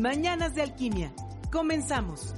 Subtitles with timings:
[0.00, 1.12] Mañanas de Alquimia.
[1.52, 2.34] Comenzamos.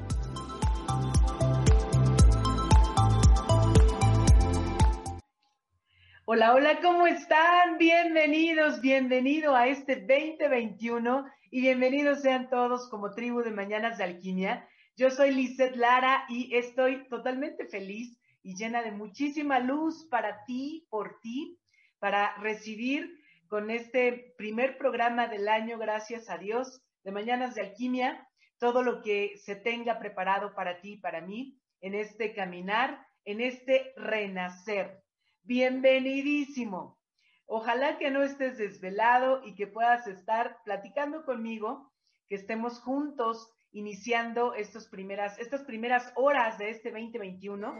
[6.24, 7.78] Hola, hola, ¿cómo están?
[7.78, 14.68] Bienvenidos, bienvenido a este 2021 y bienvenidos sean todos como tribu de Mañanas de Alquimia.
[14.96, 20.88] Yo soy Lizeth Lara y estoy totalmente feliz y llena de muchísima luz para ti,
[20.90, 21.60] por ti,
[22.00, 28.28] para recibir con este primer programa del año, gracias a Dios, de Mañanas de Alquimia,
[28.58, 33.92] todo lo que se tenga preparado para ti, para mí, en este caminar, en este
[33.96, 35.02] renacer.
[35.42, 36.98] Bienvenidísimo.
[37.46, 41.92] Ojalá que no estés desvelado y que puedas estar platicando conmigo,
[42.28, 47.74] que estemos juntos iniciando estas primeras, estas primeras horas de este 2021.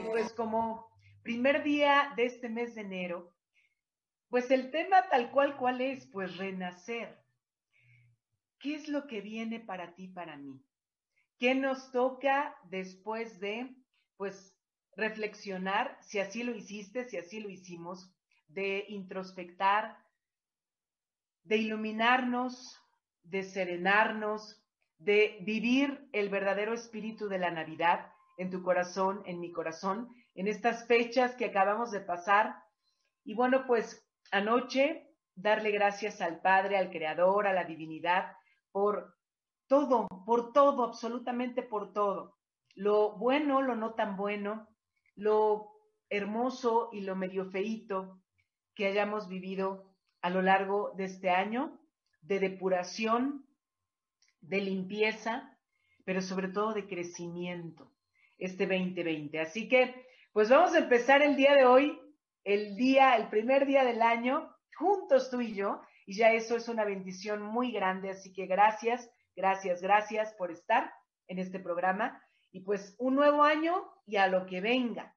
[0.00, 0.86] Y pues como
[1.22, 3.34] primer día de este mes de enero,
[4.30, 7.21] pues el tema tal cual cual es, pues renacer.
[8.62, 10.64] ¿Qué es lo que viene para ti, para mí?
[11.36, 13.74] ¿Qué nos toca después de,
[14.16, 14.56] pues,
[14.94, 18.14] reflexionar, si así lo hiciste, si así lo hicimos,
[18.46, 19.98] de introspectar,
[21.42, 22.80] de iluminarnos,
[23.24, 24.62] de serenarnos,
[24.98, 30.46] de vivir el verdadero espíritu de la Navidad en tu corazón, en mi corazón, en
[30.46, 32.62] estas fechas que acabamos de pasar.
[33.24, 38.36] Y bueno, pues anoche darle gracias al Padre, al Creador, a la divinidad,
[38.72, 39.14] por
[39.68, 42.36] todo, por todo, absolutamente por todo.
[42.74, 44.68] Lo bueno, lo no tan bueno,
[45.14, 45.70] lo
[46.08, 48.20] hermoso y lo medio feito
[48.74, 51.78] que hayamos vivido a lo largo de este año,
[52.22, 53.46] de depuración,
[54.40, 55.58] de limpieza,
[56.04, 57.92] pero sobre todo de crecimiento,
[58.38, 59.40] este 2020.
[59.40, 62.00] Así que, pues vamos a empezar el día de hoy,
[62.44, 66.68] el día, el primer día del año, juntos tú y yo, y ya eso es
[66.68, 68.10] una bendición muy grande.
[68.10, 70.92] Así que gracias, gracias, gracias por estar
[71.26, 75.16] en este programa y pues un nuevo año y a lo que venga.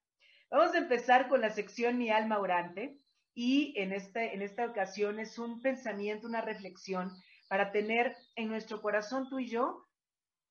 [0.49, 2.97] Vamos a empezar con la sección Mi alma orante
[3.33, 7.11] y en, este, en esta ocasión es un pensamiento, una reflexión
[7.49, 9.85] para tener en nuestro corazón tú y yo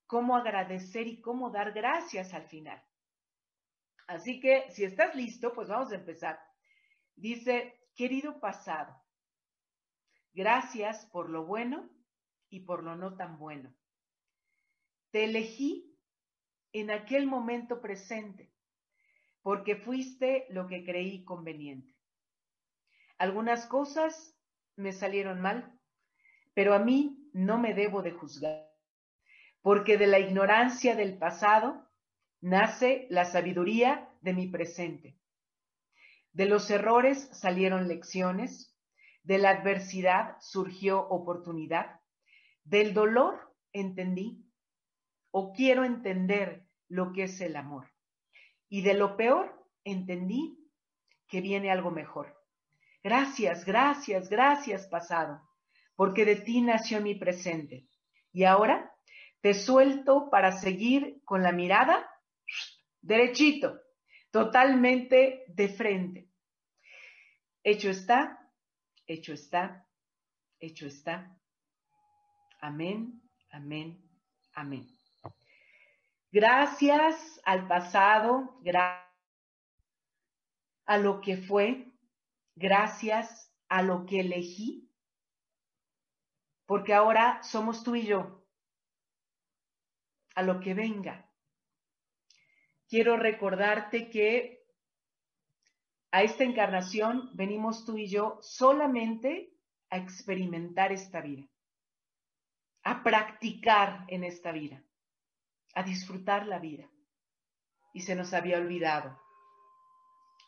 [0.06, 2.82] cómo agradecer y cómo dar gracias al final.
[4.08, 6.38] Así que si estás listo, pues vamos a empezar.
[7.16, 9.03] Dice, querido pasado,
[10.34, 11.88] gracias por lo bueno
[12.50, 13.74] y por lo no tan bueno.
[15.10, 15.96] Te elegí
[16.72, 18.52] en aquel momento presente,
[19.42, 21.94] porque fuiste lo que creí conveniente.
[23.16, 24.36] Algunas cosas
[24.76, 25.78] me salieron mal,
[26.52, 28.68] pero a mí no me debo de juzgar,
[29.62, 31.88] porque de la ignorancia del pasado
[32.40, 35.16] nace la sabiduría de mi presente.
[36.32, 38.73] De los errores salieron lecciones,
[39.24, 42.00] de la adversidad surgió oportunidad,
[42.62, 44.44] del dolor entendí
[45.30, 47.90] o quiero entender lo que es el amor.
[48.68, 50.58] Y de lo peor entendí
[51.26, 52.40] que viene algo mejor.
[53.02, 55.42] Gracias, gracias, gracias pasado,
[55.96, 57.88] porque de ti nació mi presente.
[58.32, 58.94] Y ahora
[59.40, 62.08] te suelto para seguir con la mirada
[63.00, 63.80] derechito,
[64.30, 66.28] totalmente de frente.
[67.62, 68.43] Hecho está,
[69.06, 69.86] hecho está,
[70.60, 71.38] hecho está.
[72.60, 74.02] Amén, amén,
[74.54, 74.88] amén.
[76.30, 79.04] Gracias al pasado, gracias
[80.86, 81.92] a lo que fue,
[82.54, 84.90] gracias a lo que elegí,
[86.66, 88.44] porque ahora somos tú y yo,
[90.34, 91.30] a lo que venga.
[92.88, 94.63] Quiero recordarte que
[96.14, 99.52] a esta encarnación venimos tú y yo solamente
[99.90, 101.48] a experimentar esta vida,
[102.82, 104.84] a practicar en esta vida
[105.74, 106.88] a disfrutar la vida.
[107.92, 109.20] Y se nos había olvidado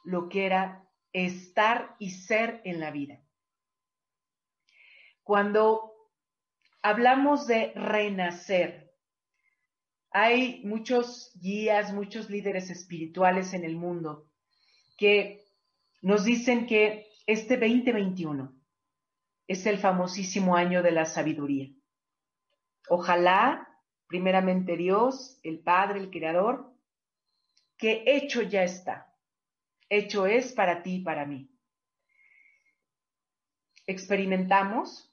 [0.04, 3.22] lo que era estar y ser en la vida.
[5.22, 5.92] Cuando
[6.82, 8.94] hablamos de renacer,
[10.10, 14.30] hay muchos guías, muchos líderes espirituales en el mundo
[14.96, 15.45] que
[16.06, 18.54] nos dicen que este 2021
[19.48, 21.68] es el famosísimo año de la sabiduría.
[22.88, 23.76] Ojalá
[24.06, 26.72] primeramente Dios, el Padre, el Creador,
[27.76, 29.12] que hecho ya está,
[29.88, 31.50] hecho es para ti y para mí.
[33.88, 35.12] Experimentamos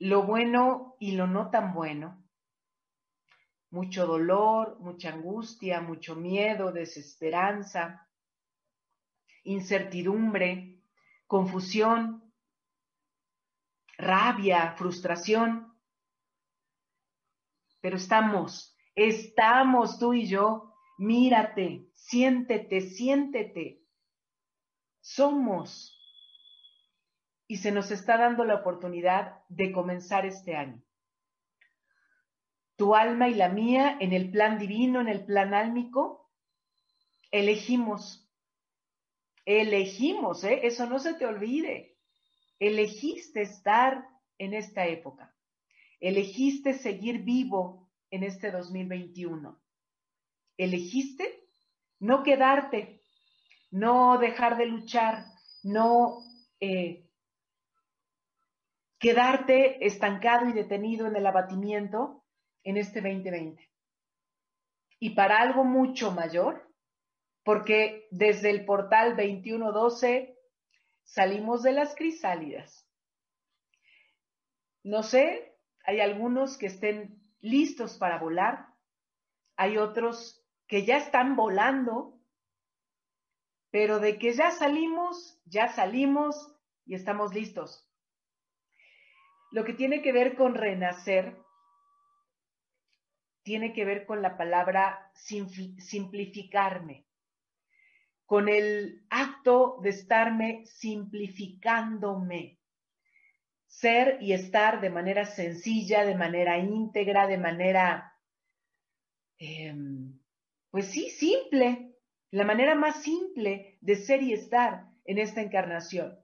[0.00, 2.22] lo bueno y lo no tan bueno,
[3.70, 8.04] mucho dolor, mucha angustia, mucho miedo, desesperanza,
[9.48, 10.82] incertidumbre,
[11.26, 12.32] confusión,
[13.96, 15.74] rabia, frustración.
[17.80, 23.82] Pero estamos, estamos tú y yo, mírate, siéntete, siéntete.
[25.00, 25.94] Somos.
[27.46, 30.82] Y se nos está dando la oportunidad de comenzar este año.
[32.76, 36.30] Tu alma y la mía en el plan divino, en el plan álmico,
[37.30, 38.27] elegimos.
[39.50, 40.60] Elegimos, ¿eh?
[40.64, 41.96] Eso no se te olvide.
[42.58, 44.06] Elegiste estar
[44.36, 45.34] en esta época.
[46.00, 49.58] Elegiste seguir vivo en este 2021.
[50.58, 51.48] Elegiste
[51.98, 53.00] no quedarte,
[53.70, 55.24] no dejar de luchar,
[55.62, 56.18] no
[56.60, 57.08] eh,
[58.98, 62.22] quedarte estancado y detenido en el abatimiento
[62.64, 63.66] en este 2020.
[65.00, 66.67] Y para algo mucho mayor,
[67.44, 70.36] porque desde el portal 2112
[71.04, 72.86] salimos de las crisálidas.
[74.82, 78.66] No sé, hay algunos que estén listos para volar,
[79.56, 82.20] hay otros que ya están volando,
[83.70, 86.54] pero de que ya salimos, ya salimos
[86.84, 87.88] y estamos listos.
[89.50, 91.38] Lo que tiene que ver con renacer
[93.42, 97.07] tiene que ver con la palabra simplificarme
[98.28, 102.60] con el acto de estarme simplificándome.
[103.66, 108.12] Ser y estar de manera sencilla, de manera íntegra, de manera,
[109.38, 110.20] em,
[110.70, 111.96] pues sí, simple,
[112.30, 116.22] la manera más simple de ser y estar en esta encarnación.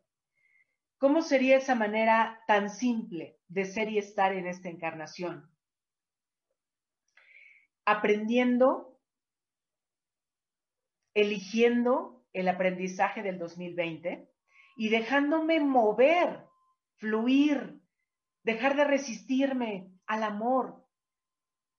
[0.99, 5.51] ¿Cómo sería esa manera tan simple de ser y estar en esta encarnación?
[7.87, 8.94] Aprendiendo
[11.15, 14.29] eligiendo el aprendizaje del 2020
[14.77, 16.45] y dejándome mover,
[16.97, 17.81] fluir,
[18.43, 20.85] dejar de resistirme al amor,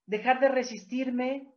[0.05, 1.53] dejar de resistirme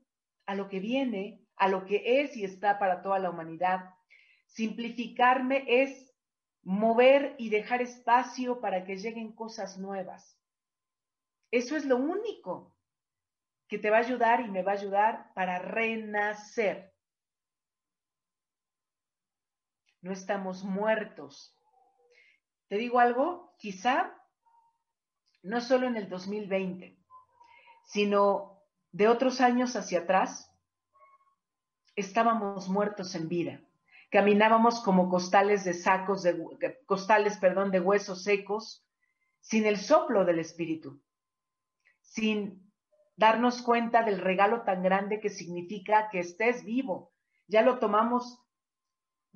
[0.46, 3.94] a lo que viene, a lo que es y está para toda la humanidad.
[4.46, 6.12] Simplificarme es
[6.62, 10.36] mover y dejar espacio para que lleguen cosas nuevas.
[11.50, 12.74] Eso es lo único
[13.68, 16.92] que te va a ayudar y me va a ayudar para renacer
[20.00, 21.54] no estamos muertos.
[22.68, 24.14] Te digo algo, quizá
[25.42, 26.98] no solo en el 2020,
[27.86, 28.62] sino
[28.92, 30.52] de otros años hacia atrás,
[31.96, 33.60] estábamos muertos en vida.
[34.10, 38.86] Caminábamos como costales de sacos de costales, perdón, de huesos secos,
[39.40, 41.02] sin el soplo del espíritu,
[42.00, 42.72] sin
[43.16, 47.12] darnos cuenta del regalo tan grande que significa que estés vivo.
[47.46, 48.40] Ya lo tomamos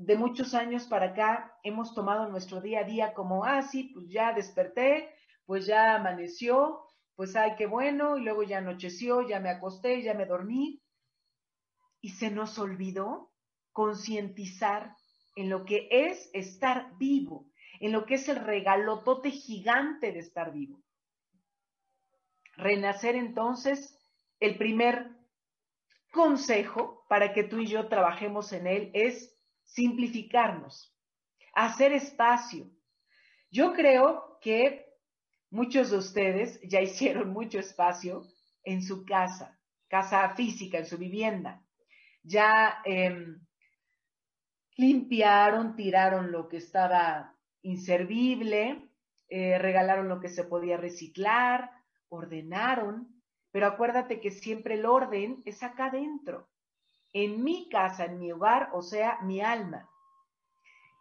[0.04, 4.09] de muchos años para acá hemos tomado nuestro día a día como, ah, sí, pues
[4.09, 5.14] ya desperté,
[5.47, 6.80] pues ya amaneció,
[7.14, 10.82] pues ay, qué bueno, y luego ya anocheció, ya me acosté, ya me dormí.
[12.00, 13.32] Y se nos olvidó
[13.71, 14.97] concientizar
[15.37, 17.47] en lo que es estar vivo,
[17.78, 20.82] en lo que es el regalotote gigante de estar vivo.
[22.56, 23.97] Renacer entonces,
[24.40, 25.11] el primer
[26.12, 29.32] consejo para que tú y yo trabajemos en él es
[29.64, 30.95] simplificarnos,
[31.54, 32.71] hacer espacio.
[33.50, 34.87] Yo creo que
[35.50, 38.23] muchos de ustedes ya hicieron mucho espacio
[38.64, 41.62] en su casa, casa física, en su vivienda.
[42.23, 43.45] Ya em,
[44.76, 48.88] limpiaron, tiraron lo que estaba inservible,
[49.28, 51.71] eh, regalaron lo que se podía reciclar,
[52.09, 56.51] ordenaron, pero acuérdate que siempre el orden es acá adentro
[57.12, 59.88] en mi casa, en mi hogar, o sea, mi alma.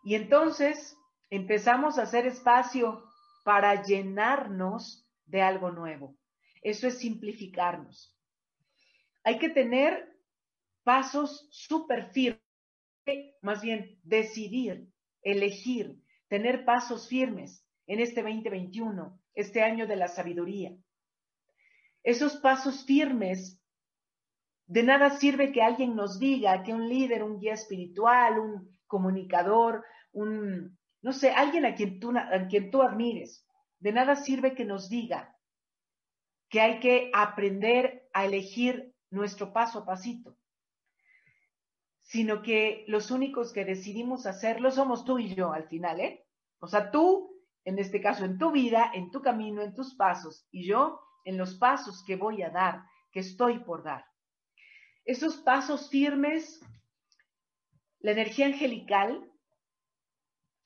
[0.03, 0.97] Y entonces
[1.29, 3.03] empezamos a hacer espacio
[3.43, 6.17] para llenarnos de algo nuevo.
[6.61, 8.17] Eso es simplificarnos.
[9.23, 10.11] Hay que tener
[10.83, 12.41] pasos súper firmes,
[13.41, 14.87] más bien decidir,
[15.21, 20.75] elegir, tener pasos firmes en este 2021, este año de la sabiduría.
[22.03, 23.60] Esos pasos firmes
[24.67, 29.85] de nada sirve que alguien nos diga, que un líder, un guía espiritual, un comunicador,
[30.11, 33.45] un, no sé, alguien a quien tú, a quien tú admires,
[33.79, 35.35] de nada sirve que nos diga
[36.49, 40.37] que hay que aprender a elegir nuestro paso a pasito,
[42.01, 46.25] sino que los únicos que decidimos hacerlo somos tú y yo al final, ¿eh?
[46.59, 47.31] O sea, tú,
[47.63, 51.37] en este caso, en tu vida, en tu camino, en tus pasos, y yo en
[51.37, 54.05] los pasos que voy a dar, que estoy por dar.
[55.05, 56.61] Esos pasos firmes,
[57.99, 59.31] la energía angelical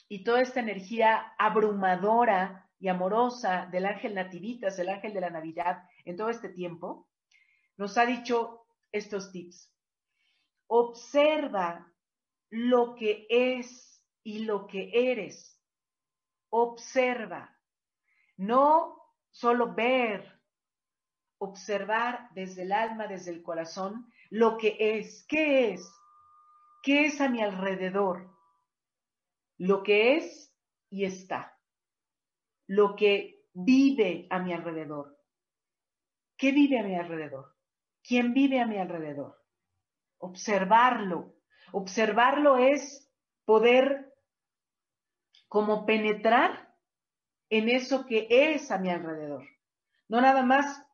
[0.08, 5.84] y toda esta energía abrumadora y amorosa del ángel nativitas, el ángel de la Navidad,
[6.04, 7.10] en todo este tiempo,
[7.78, 9.74] nos ha dicho estos tips.
[10.68, 11.92] Observa
[12.50, 15.62] lo que es y lo que eres.
[16.50, 17.58] Observa.
[18.38, 20.42] No solo ver,
[21.38, 25.26] observar desde el alma, desde el corazón, lo que es.
[25.28, 25.92] ¿Qué es?
[26.82, 28.32] ¿Qué es a mi alrededor?
[29.58, 30.54] Lo que es
[30.90, 31.58] y está.
[32.68, 35.18] Lo que vive a mi alrededor.
[36.38, 37.56] ¿Qué vive a mi alrededor?
[38.04, 39.42] ¿Quién vive a mi alrededor?
[40.18, 41.36] Observarlo.
[41.72, 43.12] Observarlo es
[43.46, 44.14] poder
[45.48, 46.76] como penetrar
[47.50, 49.48] en eso que es a mi alrededor.
[50.08, 50.86] No nada más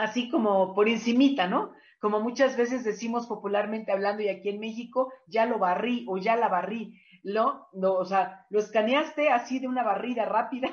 [0.00, 1.72] así como por encimita, ¿no?
[2.00, 6.36] Como muchas veces decimos popularmente hablando y aquí en México, ya lo barrí o ya
[6.36, 7.68] la barrí, ¿no?
[7.72, 10.70] no o sea, lo escaneaste así de una barrida rápida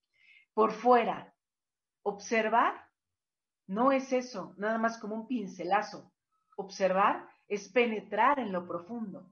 [0.54, 1.34] por fuera.
[2.02, 2.74] Observar
[3.66, 6.12] no es eso, nada más como un pincelazo.
[6.56, 9.30] Observar es penetrar en lo profundo,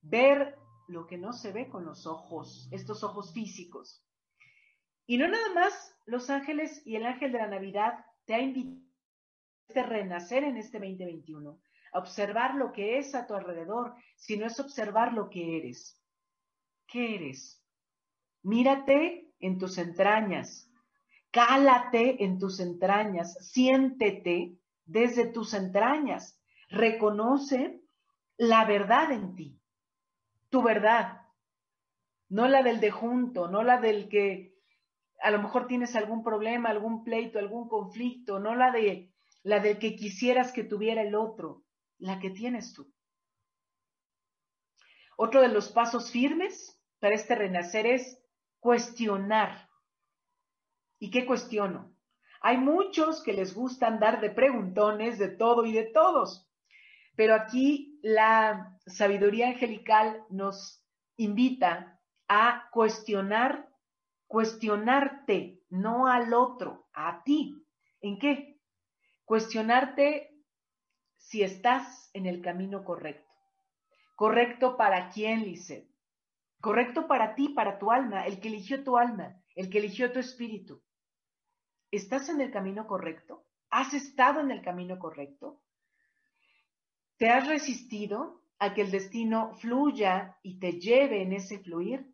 [0.00, 0.56] ver
[0.88, 4.04] lo que no se ve con los ojos, estos ojos físicos.
[5.06, 8.80] Y no nada más los ángeles y el ángel de la Navidad te ha invitado
[8.80, 11.60] a este renacer en este 2021,
[11.92, 16.00] a observar lo que es a tu alrededor, sino es observar lo que eres.
[16.86, 17.62] ¿Qué eres?
[18.42, 20.70] Mírate en tus entrañas,
[21.30, 27.80] cálate en tus entrañas, siéntete desde tus entrañas, reconoce
[28.36, 29.60] la verdad en ti,
[30.50, 31.22] tu verdad,
[32.28, 34.53] no la del de junto, no la del que
[35.24, 39.10] a lo mejor tienes algún problema, algún pleito, algún conflicto, no la de
[39.42, 41.64] la del que quisieras que tuviera el otro,
[41.98, 42.92] la que tienes tú.
[45.16, 48.22] Otro de los pasos firmes para este renacer es
[48.60, 49.70] cuestionar.
[50.98, 51.96] ¿Y qué cuestiono?
[52.42, 56.46] Hay muchos que les gusta andar de preguntones de todo y de todos,
[57.16, 60.84] pero aquí la sabiduría angelical nos
[61.16, 63.73] invita a cuestionar
[64.34, 67.64] Cuestionarte, no al otro, a ti.
[68.00, 68.60] ¿En qué?
[69.24, 70.28] Cuestionarte
[71.16, 73.30] si estás en el camino correcto.
[74.16, 75.88] ¿Correcto para quién, Lice?
[76.60, 80.18] Correcto para ti, para tu alma, el que eligió tu alma, el que eligió tu
[80.18, 80.82] espíritu.
[81.92, 83.46] ¿Estás en el camino correcto?
[83.70, 85.62] ¿Has estado en el camino correcto?
[87.18, 92.13] ¿Te has resistido a que el destino fluya y te lleve en ese fluir?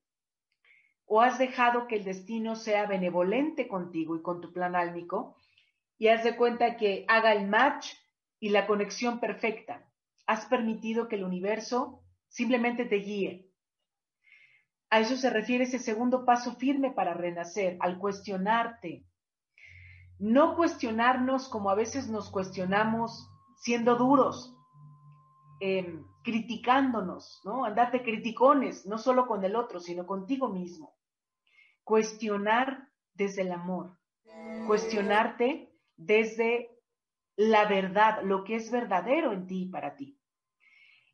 [1.12, 5.36] O has dejado que el destino sea benevolente contigo y con tu plan álmico
[5.98, 7.94] y has de cuenta que haga el match
[8.38, 9.90] y la conexión perfecta.
[10.28, 13.50] Has permitido que el universo simplemente te guíe.
[14.88, 19.04] A eso se refiere ese segundo paso firme para renacer, al cuestionarte.
[20.20, 24.56] No cuestionarnos como a veces nos cuestionamos siendo duros,
[25.58, 27.64] em, criticándonos, ¿no?
[27.64, 30.99] Andarte criticones, no solo con el otro, sino contigo mismo
[31.84, 33.98] cuestionar desde el amor,
[34.66, 36.70] cuestionarte desde
[37.36, 40.18] la verdad, lo que es verdadero en ti y para ti.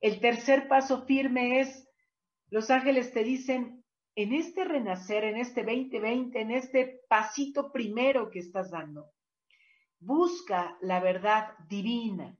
[0.00, 1.88] El tercer paso firme es,
[2.50, 8.38] los ángeles te dicen, en este renacer, en este 2020, en este pasito primero que
[8.38, 9.12] estás dando,
[9.98, 12.36] busca la verdad divina.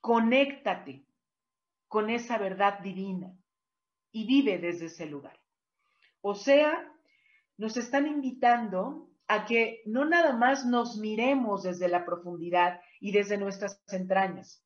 [0.00, 1.06] Conéctate
[1.86, 3.37] con esa verdad divina
[4.12, 5.38] y vive desde ese lugar.
[6.20, 6.92] O sea,
[7.56, 13.36] nos están invitando a que no nada más nos miremos desde la profundidad y desde
[13.36, 14.64] nuestras entrañas,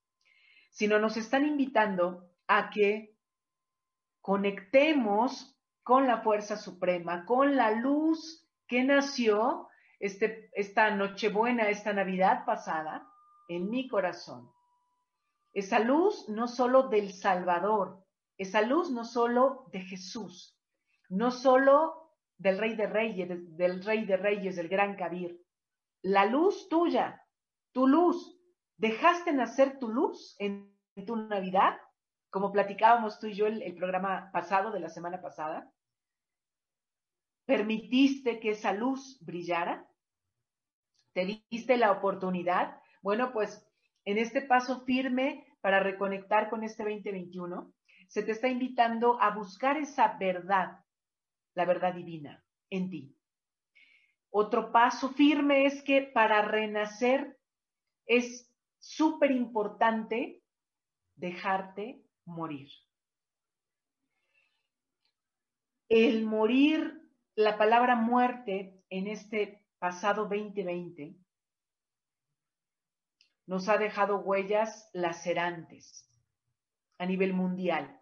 [0.70, 3.16] sino nos están invitando a que
[4.20, 9.68] conectemos con la fuerza suprema, con la luz que nació
[9.98, 13.08] este, esta Nochebuena, esta Navidad pasada,
[13.48, 14.50] en mi corazón.
[15.52, 18.01] Esa luz no solo del Salvador,
[18.38, 20.58] esa luz no solo de Jesús,
[21.08, 25.40] no solo del Rey de Reyes, del Rey de Reyes, del Gran Kabir.
[26.02, 27.24] La luz tuya,
[27.72, 28.38] tu luz.
[28.76, 31.78] ¿Dejaste nacer tu luz en tu Navidad?
[32.30, 35.72] Como platicábamos tú y yo el, el programa pasado de la semana pasada.
[37.44, 39.86] permitiste que esa luz brillara,
[41.12, 42.80] te diste la oportunidad.
[43.02, 43.64] Bueno, pues
[44.04, 47.72] en este paso firme para reconectar con este 2021,
[48.12, 50.84] se te está invitando a buscar esa verdad,
[51.54, 53.16] la verdad divina en ti.
[54.28, 57.40] Otro paso firme es que para renacer
[58.04, 60.42] es súper importante
[61.14, 62.68] dejarte morir.
[65.88, 71.16] El morir, la palabra muerte en este pasado 2020
[73.46, 76.06] nos ha dejado huellas lacerantes
[76.98, 78.01] a nivel mundial.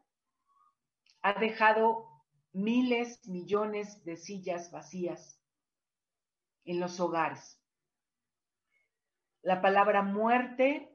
[1.22, 2.06] Ha dejado
[2.52, 5.40] miles, millones de sillas vacías
[6.64, 7.60] en los hogares.
[9.42, 10.90] La palabra muerte,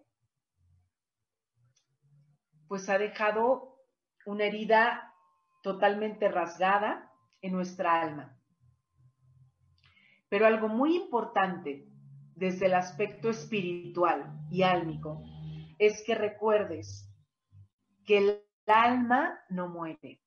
[2.67, 3.79] pues ha dejado
[4.25, 5.13] una herida
[5.61, 8.39] totalmente rasgada en nuestra alma.
[10.29, 11.87] Pero algo muy importante
[12.35, 15.23] desde el aspecto espiritual y álmico
[15.79, 17.09] es que recuerdes
[18.05, 20.21] que el alma no muere,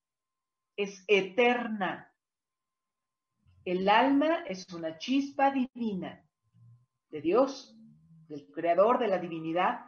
[0.76, 2.12] es eterna.
[3.64, 6.25] El alma es una chispa divina
[7.11, 7.76] de Dios,
[8.28, 9.87] del creador de la divinidad,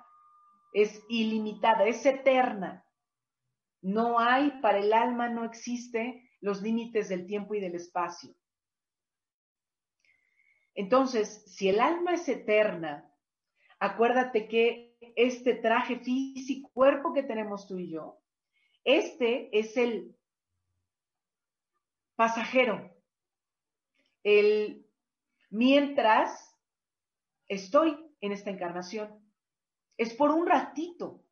[0.72, 2.84] es ilimitada, es eterna.
[3.82, 8.34] No hay, para el alma no existe los límites del tiempo y del espacio.
[10.74, 13.10] Entonces, si el alma es eterna,
[13.78, 18.19] acuérdate que este traje físico, cuerpo que tenemos tú y yo,
[18.84, 20.16] este es el
[22.16, 22.94] pasajero,
[24.22, 24.86] el
[25.50, 26.56] mientras
[27.48, 29.20] estoy en esta encarnación.
[29.96, 31.22] Es por un ratito.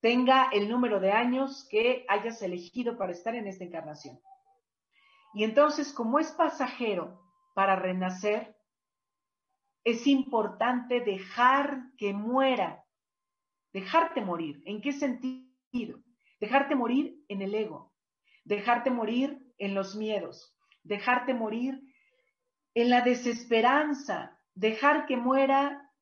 [0.00, 4.20] Tenga el número de años que hayas elegido para estar en esta encarnación.
[5.34, 7.20] Y entonces, como es pasajero,
[7.54, 8.56] para renacer,
[9.84, 12.84] es importante dejar que muera,
[13.72, 14.62] dejarte morir.
[14.64, 15.98] ¿En qué sentido?
[16.40, 17.92] Dejarte morir en el ego,
[18.44, 21.82] dejarte morir en los miedos, dejarte morir
[22.74, 25.92] en la desesperanza, dejar que muera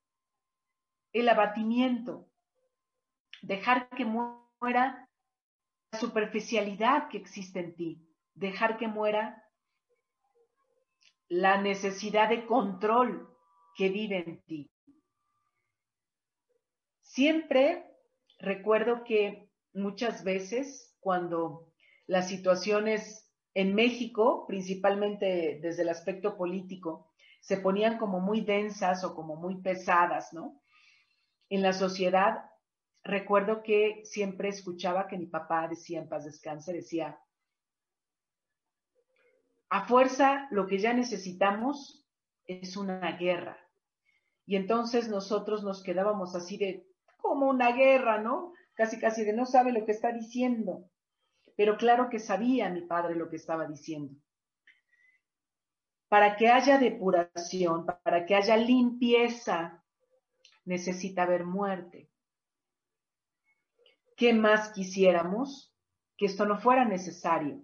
[1.12, 2.29] el abatimiento,
[3.42, 5.09] dejar que muera
[5.92, 9.42] la superficialidad que existe en ti, dejar que muera
[11.29, 13.35] la necesidad de control
[13.75, 14.70] que vive en ti.
[17.03, 17.85] Siempre
[18.38, 19.45] recuerdo que
[19.76, 21.72] muchas veces cuando
[22.06, 29.14] las situaciones en México, principalmente desde el aspecto político, se ponían como muy densas o
[29.14, 30.60] como muy pesadas, ¿no?
[31.48, 32.50] En la sociedad,
[33.04, 37.18] recuerdo que siempre escuchaba que mi papá decía en paz descanse, decía,
[39.68, 42.04] a fuerza lo que ya necesitamos
[42.46, 43.58] es una guerra.
[44.44, 46.86] Y entonces nosotros nos quedábamos así de,
[47.16, 48.52] como una guerra, ¿no?
[48.76, 50.90] Casi, casi de no sabe lo que está diciendo.
[51.56, 54.14] Pero claro que sabía mi padre lo que estaba diciendo.
[56.08, 59.82] Para que haya depuración, para que haya limpieza,
[60.66, 62.10] necesita haber muerte.
[64.14, 65.74] ¿Qué más quisiéramos?
[66.18, 67.62] Que esto no fuera necesario.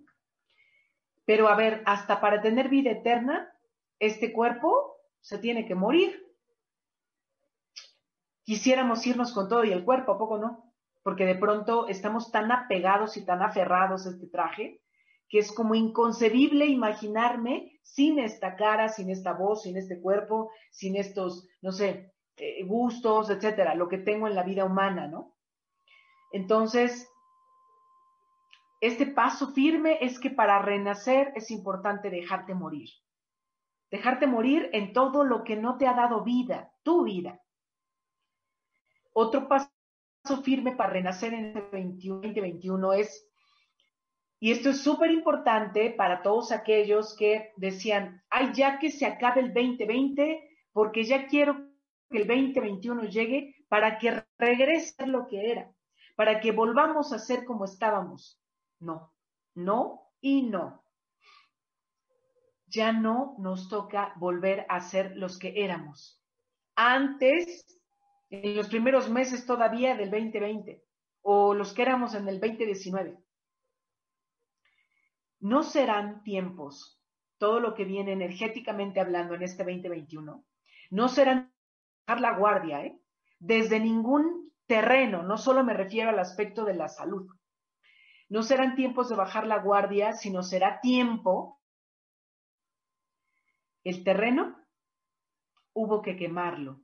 [1.27, 3.53] Pero a ver, hasta para tener vida eterna,
[3.98, 6.35] este cuerpo se tiene que morir.
[8.44, 10.72] Quisiéramos irnos con todo y el cuerpo, ¿a poco no?
[11.03, 14.83] Porque de pronto estamos tan apegados y tan aferrados a este traje
[15.33, 20.95] que es como inconcebible imaginarme sin esta cara, sin esta voz, sin este cuerpo, sin
[20.95, 25.35] estos, no sé, eh, gustos, etcétera, lo que tengo en la vida humana, ¿no?
[26.33, 27.09] Entonces,
[28.83, 32.91] este paso firme es que para renacer es importante dejarte morir.
[33.91, 37.41] Dejarte morir en todo lo que no te ha dado vida, tu vida.
[39.15, 39.72] Otro paso
[40.43, 43.29] firme para renacer en este 2021 es,
[44.41, 49.41] y esto es súper importante para todos aquellos que decían, ay, ya que se acabe
[49.41, 51.69] el 2020, porque ya quiero
[52.11, 55.71] que el 2021 llegue para que regrese lo que era,
[56.17, 58.43] para que volvamos a ser como estábamos
[58.83, 59.15] no,
[59.55, 60.85] no y no.
[62.67, 66.21] Ya no nos toca volver a ser los que éramos.
[66.75, 67.81] Antes,
[68.33, 70.83] en los primeros meses todavía del 2020,
[71.21, 73.18] o los que éramos en el 2019.
[75.40, 77.01] No serán tiempos,
[77.38, 80.45] todo lo que viene energéticamente hablando en este 2021,
[80.90, 81.53] no serán
[82.07, 82.99] bajar la guardia, ¿eh?
[83.38, 87.29] desde ningún terreno, no solo me refiero al aspecto de la salud,
[88.29, 91.61] no serán tiempos de bajar la guardia, sino será tiempo
[93.85, 94.57] El terreno
[95.75, 96.82] hubo que quemarlo.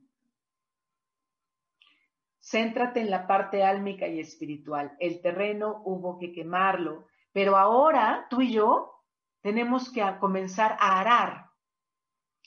[2.49, 4.95] Céntrate en la parte álmica y espiritual.
[4.99, 9.03] El terreno hubo que quemarlo, pero ahora tú y yo
[9.41, 11.51] tenemos que comenzar a arar.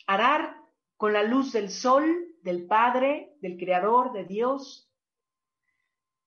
[0.08, 0.56] Arar
[0.96, 2.04] con la luz del sol,
[2.42, 4.92] del Padre, del Creador, de Dios,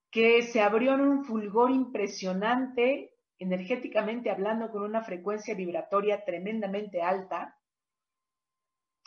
[0.10, 7.60] que se abrió en un fulgor impresionante, energéticamente hablando, con una frecuencia vibratoria tremendamente alta,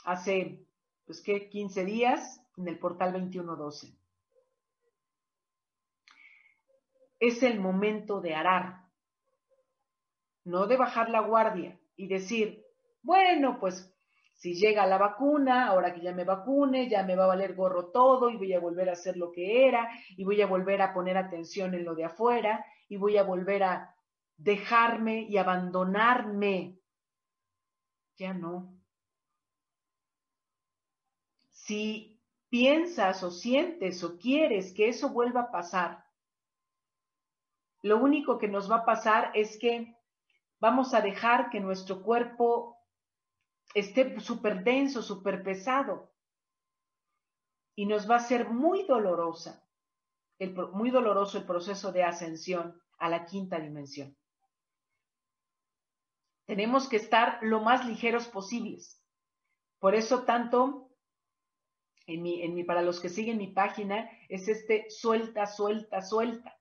[0.05, 0.67] hace,
[1.07, 1.49] pues, ¿qué?
[1.49, 3.97] 15 días en el portal 2112.
[7.21, 8.85] Es el momento de arar,
[10.45, 12.65] no de bajar la guardia y decir,
[13.03, 13.93] bueno, pues
[14.35, 17.91] si llega la vacuna, ahora que ya me vacune, ya me va a valer gorro
[17.91, 20.95] todo y voy a volver a hacer lo que era y voy a volver a
[20.95, 23.97] poner atención en lo de afuera y voy a volver a
[24.37, 26.79] dejarme y abandonarme.
[28.17, 28.79] Ya no.
[31.51, 36.05] Si piensas o sientes o quieres que eso vuelva a pasar,
[37.89, 39.97] lo único que nos va a pasar es que
[40.61, 42.77] vamos a dejar que nuestro cuerpo
[43.75, 46.13] esté súper denso, súper pesado.
[47.75, 49.65] Y nos va a ser muy dolorosa,
[50.73, 54.17] muy doloroso el proceso de ascensión a la quinta dimensión.
[56.45, 59.03] Tenemos que estar lo más ligeros posibles.
[59.79, 60.91] Por eso tanto,
[62.07, 66.58] en mi, para los que siguen mi página, es este suelta, suelta, suelta.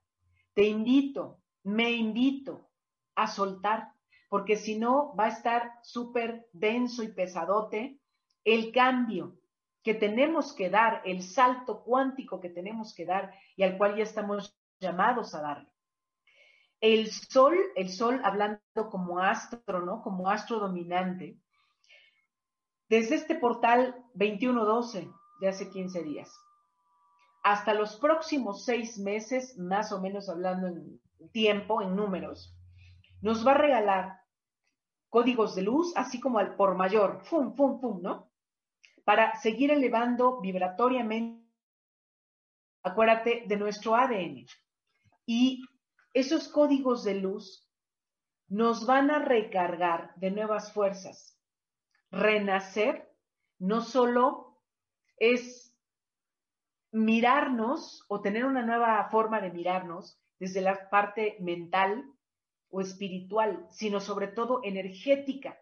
[0.58, 2.68] Te invito, me invito
[3.14, 3.92] a soltar
[4.28, 8.00] porque si no va a estar súper denso y pesadote
[8.42, 9.38] el cambio
[9.84, 14.02] que tenemos que dar, el salto cuántico que tenemos que dar y al cual ya
[14.02, 15.70] estamos llamados a darle.
[16.80, 20.02] El sol, el sol hablando como astro, ¿no?
[20.02, 21.38] Como astro dominante,
[22.88, 25.08] desde este portal 2112
[25.40, 26.36] de hace 15 días,
[27.42, 31.00] hasta los próximos seis meses, más o menos hablando en
[31.32, 32.54] tiempo, en números,
[33.20, 34.20] nos va a regalar
[35.08, 38.30] códigos de luz, así como al por mayor, fum, fum, fum, ¿no?
[39.04, 41.46] Para seguir elevando vibratoriamente,
[42.82, 44.46] acuérdate, de nuestro ADN.
[45.26, 45.62] Y
[46.12, 47.68] esos códigos de luz
[48.48, 51.38] nos van a recargar de nuevas fuerzas.
[52.10, 53.10] Renacer
[53.58, 54.62] no solo
[55.18, 55.67] es
[57.04, 62.04] mirarnos o tener una nueva forma de mirarnos desde la parte mental,
[62.70, 65.58] o espiritual, sino sobre todo energética.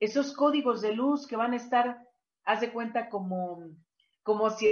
[0.00, 2.08] Esos códigos de luz que van a estar,
[2.44, 3.70] haz de cuenta, como,
[4.22, 4.66] como si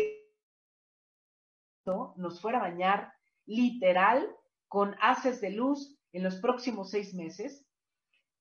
[2.16, 3.12] nos fuera a bañar
[3.46, 4.28] literal
[4.68, 7.66] con haces de luz en los próximos seis meses,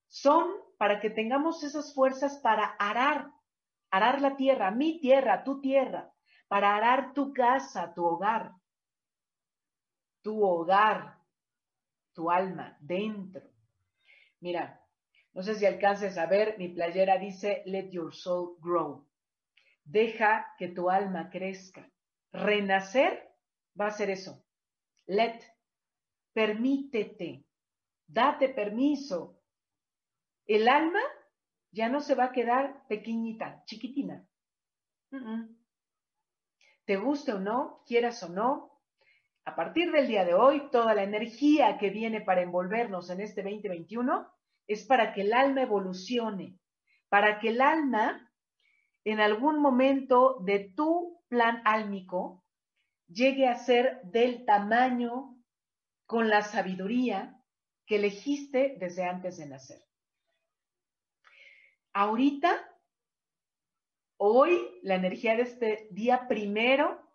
[0.07, 3.31] son para que tengamos esas fuerzas para arar,
[3.91, 6.11] arar la tierra, mi tierra, tu tierra,
[6.49, 8.51] para arar tu casa, tu hogar,
[10.23, 11.19] tu hogar,
[12.13, 13.47] tu alma dentro.
[14.41, 14.83] Mira,
[15.33, 19.05] no sé si alcances a ver, mi playera dice, let your soul grow.
[19.83, 21.87] Deja que tu alma crezca.
[22.31, 23.31] Renacer
[23.79, 24.43] va a ser eso.
[25.05, 25.39] Let,
[26.33, 27.45] permítete,
[28.07, 29.39] date permiso.
[30.47, 31.01] El alma
[31.71, 34.25] ya no se va a quedar pequeñita, chiquitina.
[36.89, 38.81] Te guste o no, quieras o no,
[39.45, 43.43] a partir del día de hoy, toda la energía que viene para envolvernos en este
[43.43, 44.27] 2021
[44.65, 46.57] es para que el alma evolucione,
[47.07, 48.33] para que el alma
[49.03, 52.43] en algún momento de tu plan álmico
[53.07, 55.37] llegue a ser del tamaño
[56.07, 57.39] con la sabiduría
[57.85, 59.83] que elegiste desde antes de nacer.
[61.93, 62.68] Ahorita,
[64.19, 67.09] hoy, la energía de este día primero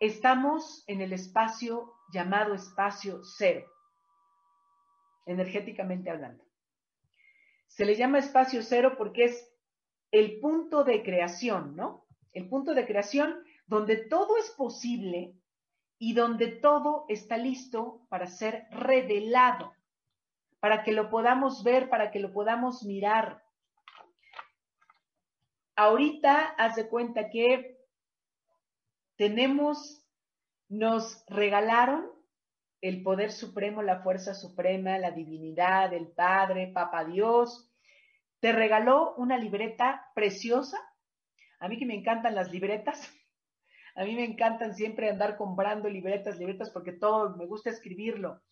[0.00, 3.64] Estamos en el espacio llamado espacio cero,
[5.24, 6.44] energéticamente hablando.
[7.68, 9.50] Se le llama espacio cero porque es
[10.10, 12.06] el punto de creación, ¿no?
[12.32, 15.38] El punto de creación donde todo es posible
[15.98, 19.72] y donde todo está listo para ser revelado,
[20.60, 23.43] para que lo podamos ver, para que lo podamos mirar.
[25.76, 27.78] Ahorita haz de cuenta que
[29.16, 30.06] tenemos,
[30.68, 32.10] nos regalaron
[32.80, 37.70] el poder supremo, la fuerza suprema, la divinidad, el Padre, Papa Dios.
[38.40, 40.78] Te regaló una libreta preciosa.
[41.60, 43.12] A mí que me encantan las libretas.
[43.96, 48.42] A mí me encantan siempre andar comprando libretas, libretas, porque todo me gusta escribirlo.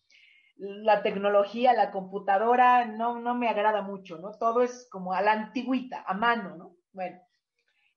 [0.55, 4.31] la tecnología, la computadora, no, no me agrada mucho, ¿no?
[4.37, 6.77] Todo es como a la antigüita, a mano, ¿no?
[6.93, 7.19] Bueno,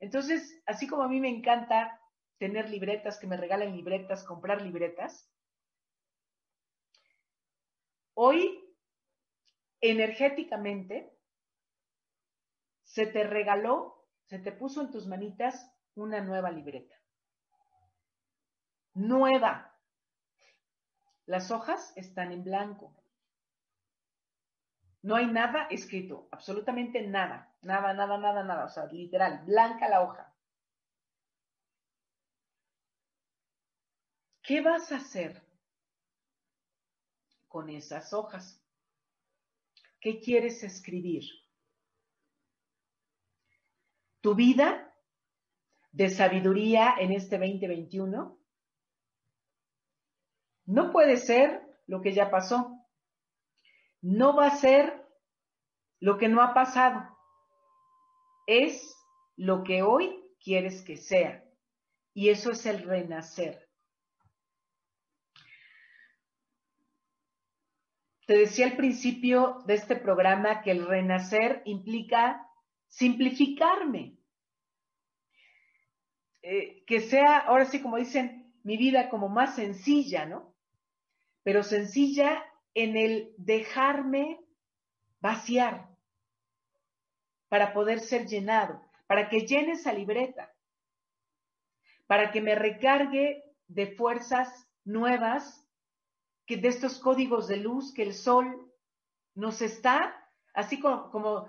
[0.01, 2.01] entonces, así como a mí me encanta
[2.39, 5.31] tener libretas, que me regalen libretas, comprar libretas,
[8.15, 8.59] hoy,
[9.81, 11.13] energéticamente,
[12.85, 16.95] se te regaló, se te puso en tus manitas una nueva libreta.
[18.95, 19.75] Nueva.
[21.27, 22.95] Las hojas están en blanco.
[25.03, 30.03] No hay nada escrito, absolutamente nada, nada, nada, nada, nada, o sea, literal, blanca la
[30.03, 30.35] hoja.
[34.43, 35.43] ¿Qué vas a hacer
[37.49, 38.63] con esas hojas?
[40.01, 41.25] ¿Qué quieres escribir?
[44.21, 44.95] ¿Tu vida
[45.91, 48.39] de sabiduría en este 2021?
[50.67, 52.76] No puede ser lo que ya pasó.
[54.03, 55.07] No va a ser
[56.01, 57.17] lo que no ha pasado.
[58.47, 58.97] Es
[59.37, 61.45] lo que hoy quieres que sea.
[62.15, 63.69] Y eso es el renacer.
[68.27, 72.49] Te decía al principio de este programa que el renacer implica
[72.89, 74.19] simplificarme.
[76.43, 80.57] Eh, que sea, ahora sí como dicen, mi vida como más sencilla, ¿no?
[81.47, 82.45] pero sencilla
[82.77, 84.39] en el dejarme
[85.21, 85.89] vaciar
[87.49, 90.53] para poder ser llenado, para que llene esa libreta,
[92.07, 95.67] para que me recargue de fuerzas nuevas,
[96.45, 98.71] que de estos códigos de luz que el sol
[99.35, 100.15] nos está,
[100.53, 101.49] así como,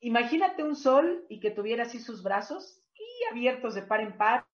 [0.00, 4.46] imagínate un sol y que tuviera así sus brazos y abiertos de par en par,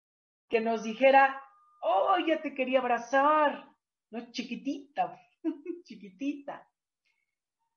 [0.48, 1.42] que nos dijera,
[1.82, 3.68] oh, ya te quería abrazar,
[4.10, 4.30] ¿no?
[4.30, 5.18] Chiquitita,
[5.84, 6.68] chiquitita.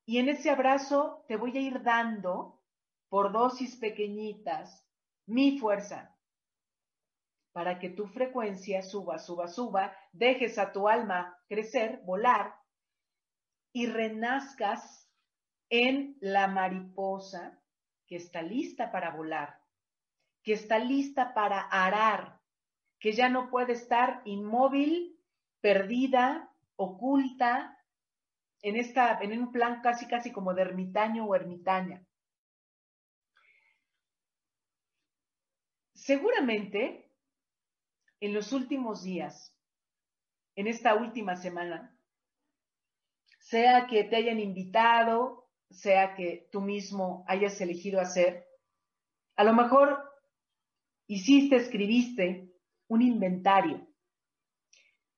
[0.06, 2.62] Y en ese abrazo te voy a ir dando
[3.10, 4.86] por dosis pequeñitas
[5.26, 6.16] mi fuerza
[7.56, 12.54] para que tu frecuencia suba, suba, suba, dejes a tu alma crecer, volar
[13.72, 15.10] y renazcas
[15.70, 17.58] en la mariposa
[18.08, 19.62] que está lista para volar,
[20.44, 22.42] que está lista para arar,
[23.00, 25.18] que ya no puede estar inmóvil
[25.62, 27.78] perdida, oculta,
[28.62, 32.04] en, esta, en un plan casi, casi como de ermitaño o ermitaña.
[35.94, 37.12] Seguramente,
[38.20, 39.56] en los últimos días,
[40.56, 41.96] en esta última semana,
[43.40, 48.48] sea que te hayan invitado, sea que tú mismo hayas elegido hacer,
[49.36, 50.12] a lo mejor
[51.08, 52.52] hiciste, escribiste
[52.88, 53.88] un inventario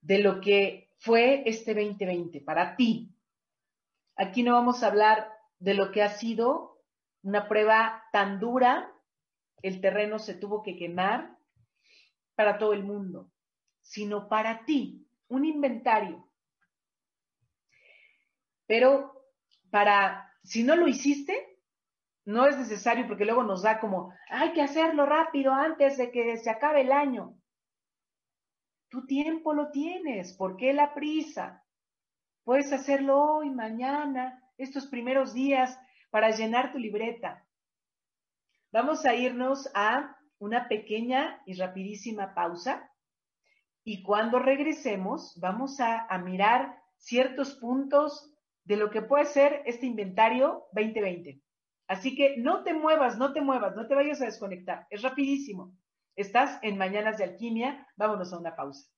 [0.02, 3.10] de lo que fue este 2020 para ti.
[4.16, 6.82] Aquí no vamos a hablar de lo que ha sido
[7.24, 8.92] una prueba tan dura,
[9.62, 11.36] el terreno se tuvo que quemar
[12.36, 13.32] para todo el mundo,
[13.82, 16.30] sino para ti, un inventario.
[18.66, 19.26] Pero
[19.72, 21.60] para, si no lo hiciste,
[22.26, 26.38] no es necesario porque luego nos da como, hay que hacerlo rápido antes de que
[26.38, 27.36] se acabe el año.
[28.90, 31.64] Tu tiempo lo tienes, ¿por qué la prisa?
[32.44, 35.78] Puedes hacerlo hoy, mañana, estos primeros días
[36.10, 37.46] para llenar tu libreta.
[38.72, 42.90] Vamos a irnos a una pequeña y rapidísima pausa
[43.84, 49.86] y cuando regresemos vamos a, a mirar ciertos puntos de lo que puede ser este
[49.86, 51.42] inventario 2020.
[51.88, 54.88] Así que no te muevas, no te muevas, no te vayas a desconectar.
[54.90, 55.74] Es rapidísimo.
[56.18, 57.88] Estás en Mañanas de Alquimia.
[57.96, 58.90] Vámonos a una pausa.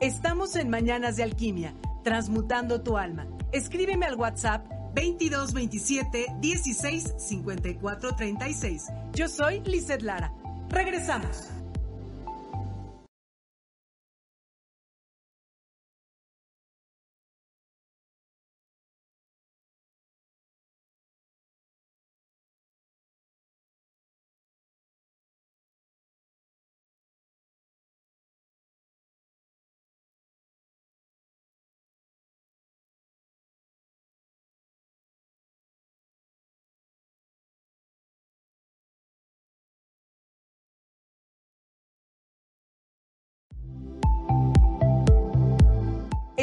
[0.00, 3.26] Estamos en Mañanas de Alquimia, transmutando tu alma.
[3.52, 8.86] Escríbeme al WhatsApp 2227 16 54 36.
[9.12, 10.32] Yo soy Lizeth Lara.
[10.70, 11.50] Regresamos.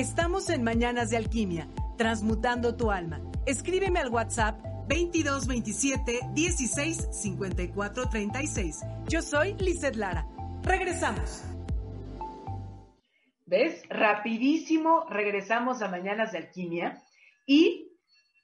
[0.02, 3.22] Estamos en Mañanas de Alquimia, transmutando tu alma.
[3.46, 4.60] Escríbeme al WhatsApp
[4.90, 8.82] 2227 16 54 36.
[9.08, 10.26] Yo soy Lizeth Lara.
[10.64, 11.44] Regresamos.
[13.46, 13.84] ¿Ves?
[13.90, 17.00] Rapidísimo regresamos a Mañanas de Alquimia
[17.46, 17.92] y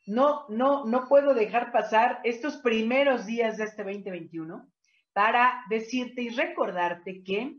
[0.05, 4.63] no, no, no puedo dejar pasar estos primeros días de este 2021
[5.11, 7.57] para decirte y recordarte que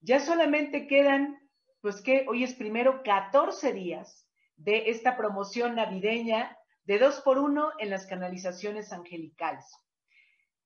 [0.00, 1.40] ya solamente quedan,
[1.86, 7.70] pues que hoy es primero 14 días de esta promoción navideña de dos por uno
[7.78, 9.64] en las canalizaciones angelicales.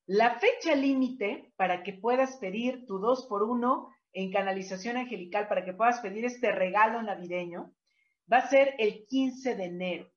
[0.07, 5.63] La fecha límite para que puedas pedir tu dos por uno en canalización angelical, para
[5.63, 7.71] que puedas pedir este regalo navideño,
[8.33, 10.11] va a ser el 15 de enero.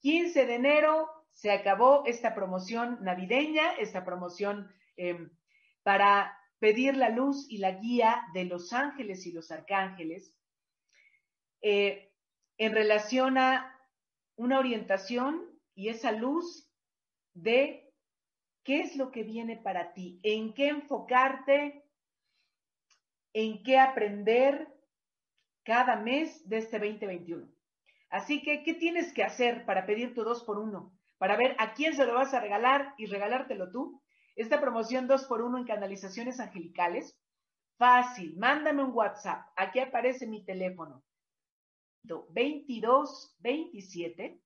[0.00, 5.30] 15 de enero se acabó esta promoción navideña, esta promoción em,
[5.84, 10.34] para pedir la luz y la guía de los ángeles y los arcángeles
[11.62, 12.12] eh,
[12.58, 13.74] en relación a
[14.36, 16.70] una orientación y esa luz
[17.34, 17.92] de
[18.62, 21.84] qué es lo que viene para ti, en qué enfocarte,
[23.32, 24.68] en qué aprender
[25.64, 27.48] cada mes de este 2021.
[28.10, 30.96] Así que, ¿qué tienes que hacer para pedir tu dos por uno?
[31.18, 34.02] Para ver a quién se lo vas a regalar y regalártelo tú.
[34.36, 37.16] Esta promoción dos por uno en canalizaciones angelicales.
[37.76, 39.46] Fácil, mándame un WhatsApp.
[39.56, 41.02] Aquí aparece mi teléfono.
[42.30, 44.40] 22 27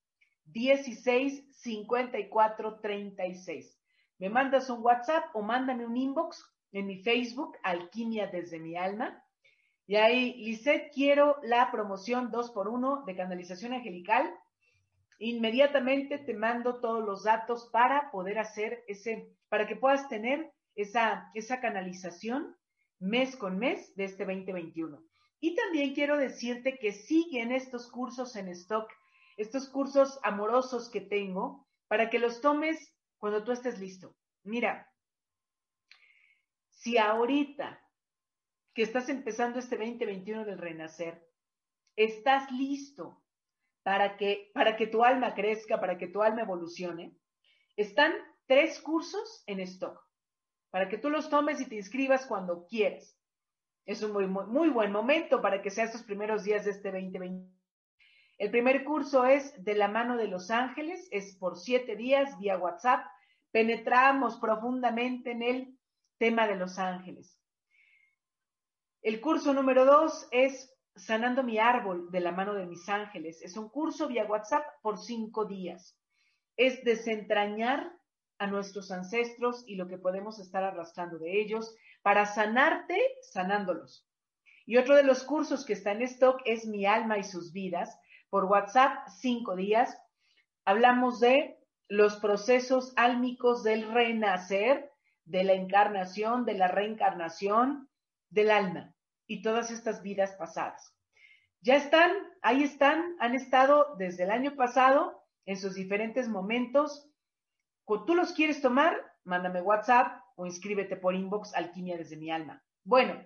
[0.45, 3.79] 16 54 36.
[4.19, 9.23] Me mandas un WhatsApp o mándame un inbox en mi Facebook, Alquimia desde mi alma.
[9.87, 14.31] Y ahí, Lisette, quiero la promoción 2 por 1 de canalización angelical.
[15.19, 21.31] Inmediatamente te mando todos los datos para poder hacer ese, para que puedas tener esa,
[21.35, 22.57] esa canalización
[23.01, 25.03] mes con mes de este 2021.
[25.41, 28.91] Y también quiero decirte que siguen estos cursos en stock,
[29.37, 34.17] estos cursos amorosos que tengo, para que los tomes cuando tú estés listo.
[34.45, 34.89] Mira,
[36.71, 37.81] si ahorita
[38.73, 41.29] que estás empezando este 2021 del renacer,
[41.97, 43.21] estás listo
[43.89, 47.17] para que, para que tu alma crezca, para que tu alma evolucione,
[47.75, 48.13] están
[48.47, 49.99] tres cursos en stock,
[50.69, 53.19] para que tú los tomes y te inscribas cuando quieras.
[53.87, 57.51] Es un muy, muy, buen momento para que sea estos primeros días de este 2020.
[58.37, 62.59] El primer curso es de la mano de los ángeles, es por siete días vía
[62.59, 63.07] WhatsApp.
[63.53, 65.79] Penetramos profundamente en el
[66.19, 67.41] tema de los ángeles.
[69.01, 73.41] El curso número dos es Sanando mi árbol de la mano de mis ángeles.
[73.43, 75.97] Es un curso vía WhatsApp por cinco días.
[76.57, 77.93] Es desentrañar
[78.39, 84.07] a nuestros ancestros y lo que podemos estar arrastrando de ellos para sanarte sanándolos.
[84.67, 87.99] Y otro de los cursos que está en stock es Mi alma y sus vidas.
[88.29, 89.97] Por WhatsApp, cinco días.
[90.65, 91.59] Hablamos de
[91.89, 94.91] los procesos álmicos del renacer,
[95.25, 97.89] de la encarnación, de la reencarnación,
[98.31, 98.95] del alma
[99.29, 100.93] y todas estas vidas pasadas.
[101.61, 102.13] Ya están,
[102.43, 107.09] ahí están, han estado desde el año pasado en sus diferentes momentos.
[107.85, 112.65] Cuando tú los quieres tomar, mándame WhatsApp o inscríbete por inbox Alquimia desde mi alma.
[112.85, 113.23] Bueno,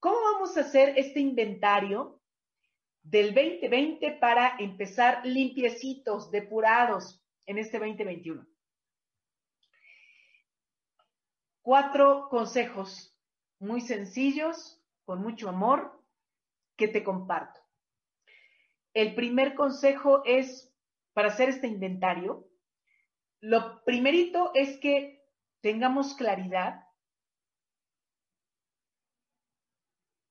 [0.00, 2.22] ¿cómo vamos a hacer este inventario
[3.02, 8.46] del 2020 para empezar limpiecitos, depurados en este 2021?
[11.62, 13.12] Cuatro consejos
[13.58, 14.75] muy sencillos,
[15.06, 16.04] con mucho amor,
[16.76, 17.60] que te comparto.
[18.92, 20.74] El primer consejo es,
[21.14, 22.50] para hacer este inventario,
[23.40, 25.24] lo primerito es que
[25.60, 26.84] tengamos claridad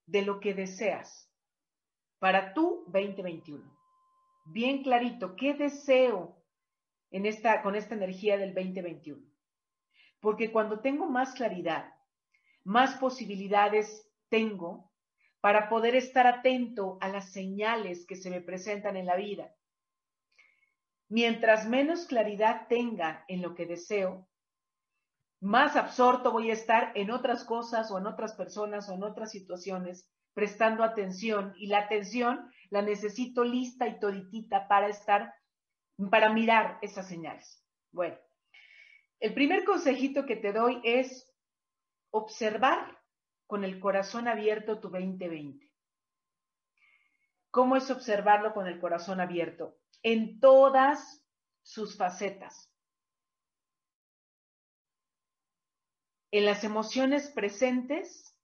[0.05, 1.31] de lo que deseas
[2.19, 3.63] para tu 2021.
[4.45, 6.43] Bien clarito, ¿qué deseo
[7.11, 9.25] en esta, con esta energía del 2021?
[10.19, 11.93] Porque cuando tengo más claridad,
[12.63, 14.91] más posibilidades tengo
[15.41, 19.55] para poder estar atento a las señales que se me presentan en la vida.
[21.07, 24.28] Mientras menos claridad tenga en lo que deseo,
[25.39, 29.32] más absorto voy a estar en otras cosas o en otras personas o en otras
[29.32, 35.34] situaciones, prestando atención y la atención la necesito lista y toditita para estar,
[36.09, 37.63] para mirar esas señales.
[37.91, 38.17] Bueno,
[39.19, 41.32] el primer consejito que te doy es
[42.09, 42.99] observar
[43.47, 45.71] con el corazón abierto tu 2020.
[47.51, 49.77] ¿Cómo es observarlo con el corazón abierto?
[50.03, 51.25] En todas
[51.61, 52.75] sus facetas.
[56.37, 58.37] en las emociones presentes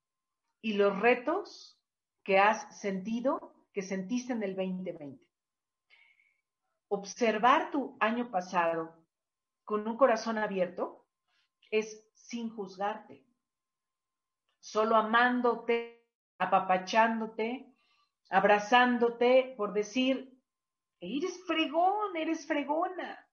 [0.61, 1.77] y los retos
[2.23, 5.21] que has sentido, que sentiste en el 2020.
[6.87, 8.95] Observar tu año pasado
[9.65, 11.05] con un corazón abierto
[11.69, 13.25] es sin juzgarte,
[14.61, 16.05] solo amándote,
[16.37, 17.71] apapachándote
[18.31, 20.41] abrazándote por decir,
[21.01, 23.27] eres fregón, eres fregona.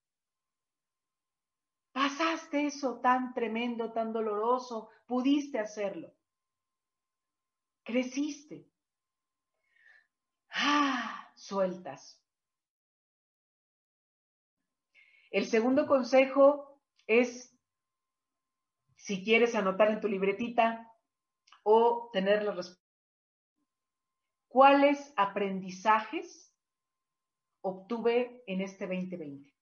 [1.92, 6.12] Pasaste eso tan tremendo, tan doloroso, pudiste hacerlo.
[7.84, 8.68] Creciste.
[10.50, 12.20] Ah, sueltas.
[15.30, 17.56] El segundo consejo es,
[18.96, 20.87] si quieres anotar en tu libretita
[21.70, 22.82] o tener la respuesta,
[24.48, 26.50] ¿cuáles aprendizajes
[27.60, 29.52] obtuve en este 2020?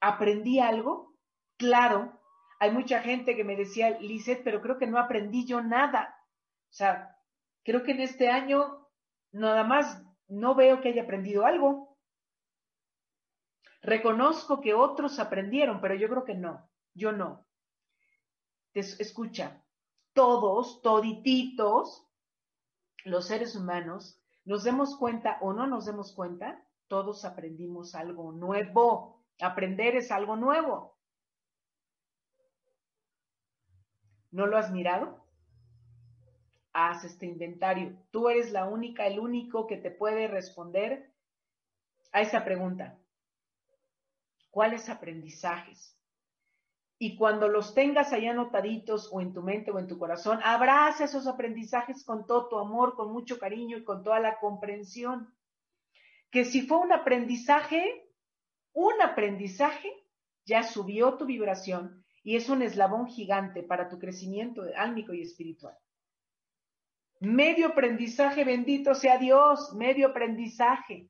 [0.00, 1.14] ¿Aprendí algo?
[1.56, 2.18] Claro,
[2.58, 6.16] hay mucha gente que me decía, Lizeth, pero creo que no aprendí yo nada.
[6.68, 7.16] O sea,
[7.62, 8.88] creo que en este año
[9.30, 11.96] nada más no veo que haya aprendido algo.
[13.82, 17.46] Reconozco que otros aprendieron, pero yo creo que no, yo no.
[18.74, 19.64] Escucha,
[20.12, 22.06] todos, todititos,
[23.04, 29.22] los seres humanos, nos demos cuenta o no nos demos cuenta, todos aprendimos algo nuevo.
[29.40, 30.98] Aprender es algo nuevo.
[34.30, 35.24] ¿No lo has mirado?
[36.72, 37.96] Haz este inventario.
[38.10, 41.12] Tú eres la única, el único que te puede responder
[42.12, 42.98] a esa pregunta.
[44.50, 45.99] ¿Cuáles aprendizajes?
[47.02, 51.04] Y cuando los tengas ahí anotaditos o en tu mente o en tu corazón, abraza
[51.04, 55.34] esos aprendizajes con todo tu amor, con mucho cariño y con toda la comprensión.
[56.30, 58.06] Que si fue un aprendizaje,
[58.74, 59.90] un aprendizaje
[60.44, 65.78] ya subió tu vibración y es un eslabón gigante para tu crecimiento álmico y espiritual.
[67.18, 71.08] Medio aprendizaje, bendito sea Dios, medio aprendizaje.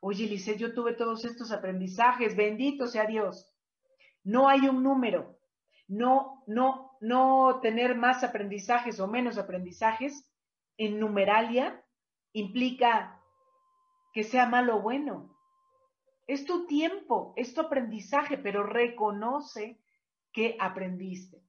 [0.00, 3.53] Oye, Lice, yo tuve todos estos aprendizajes, bendito sea Dios.
[4.24, 5.38] No hay un número.
[5.86, 10.28] No, no, no tener más aprendizajes o menos aprendizajes
[10.78, 11.84] en numeralia
[12.32, 13.22] implica
[14.12, 15.36] que sea malo o bueno.
[16.26, 19.80] Es tu tiempo, es tu aprendizaje, pero reconoce
[20.32, 21.42] que aprendiste.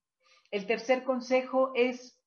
[0.52, 2.22] El tercer consejo es,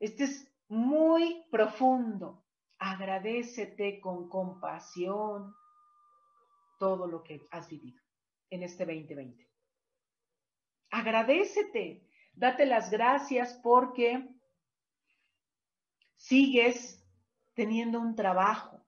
[0.00, 2.44] este es muy profundo,
[2.78, 5.54] agradecete con compasión
[6.78, 8.02] todo lo que has vivido
[8.50, 9.47] en este 2020.
[10.90, 14.28] Agradecete, date las gracias porque
[16.16, 17.04] sigues
[17.54, 18.80] teniendo un trabajo.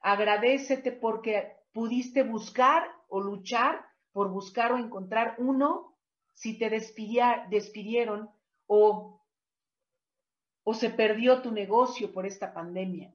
[0.00, 5.96] Agradecete porque pudiste buscar o luchar por buscar o encontrar uno
[6.32, 8.30] si te despidieron
[8.66, 9.14] o
[10.64, 13.14] o se perdió tu negocio por esta pandemia.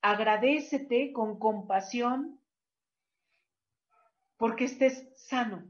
[0.00, 2.40] Agradecete con compasión
[4.38, 5.68] porque estés sano,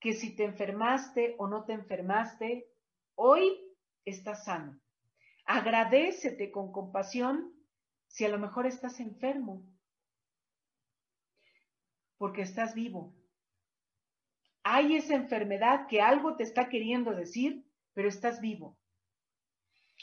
[0.00, 2.66] que si te enfermaste o no te enfermaste,
[3.14, 3.60] hoy
[4.04, 4.80] estás sano.
[5.44, 7.52] Agradecete con compasión
[8.08, 9.62] si a lo mejor estás enfermo,
[12.16, 13.14] porque estás vivo.
[14.62, 18.78] Hay esa enfermedad que algo te está queriendo decir, pero estás vivo.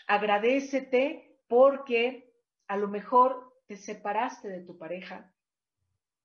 [0.08, 2.34] Agradecete porque
[2.68, 5.34] a lo mejor te separaste de tu pareja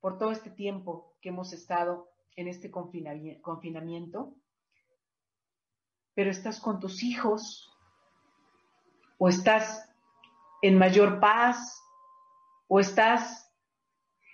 [0.00, 4.34] por todo este tiempo que hemos estado en este confinamiento,
[6.14, 7.70] pero estás con tus hijos
[9.18, 9.88] o estás
[10.62, 11.80] en mayor paz
[12.68, 13.52] o estás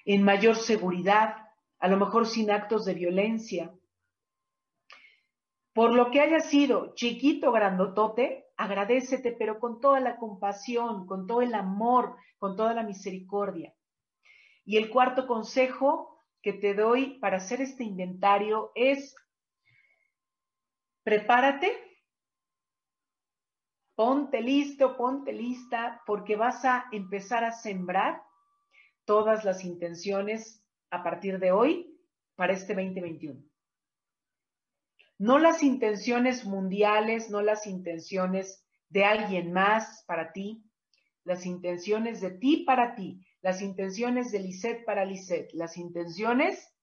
[0.05, 1.36] en mayor seguridad,
[1.78, 3.74] a lo mejor sin actos de violencia.
[5.72, 11.42] Por lo que haya sido chiquito, grandotote, agradecete, pero con toda la compasión, con todo
[11.42, 13.74] el amor, con toda la misericordia.
[14.64, 19.14] Y el cuarto consejo que te doy para hacer este inventario es,
[21.03, 21.72] prepárate,
[23.95, 28.22] ponte listo, ponte lista, porque vas a empezar a sembrar
[29.05, 31.99] todas las intenciones a partir de hoy
[32.36, 33.49] para este 2021
[35.18, 40.64] no las intenciones mundiales, no las intenciones de alguien más para ti,
[41.24, 46.74] las intenciones de ti para ti, las intenciones de Lisette para Lisette, las intenciones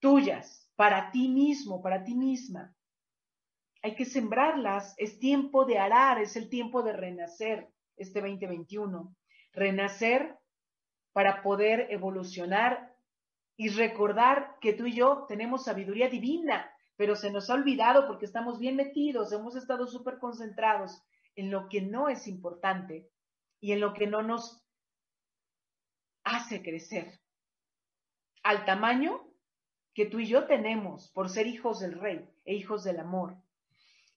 [0.00, 2.74] tuyas, para ti mismo, para ti misma.
[3.82, 9.14] Hay que sembrarlas, es tiempo de arar, es el tiempo de renacer este 2021.
[9.52, 10.38] Renacer
[11.12, 12.94] para poder evolucionar
[13.56, 18.24] y recordar que tú y yo tenemos sabiduría divina pero se nos ha olvidado porque
[18.24, 21.02] estamos bien metidos, hemos estado súper concentrados
[21.34, 23.10] en lo que no es importante
[23.60, 24.65] y en lo que no nos
[26.26, 27.20] hace crecer
[28.42, 29.24] al tamaño
[29.94, 33.36] que tú y yo tenemos por ser hijos del rey e hijos del amor.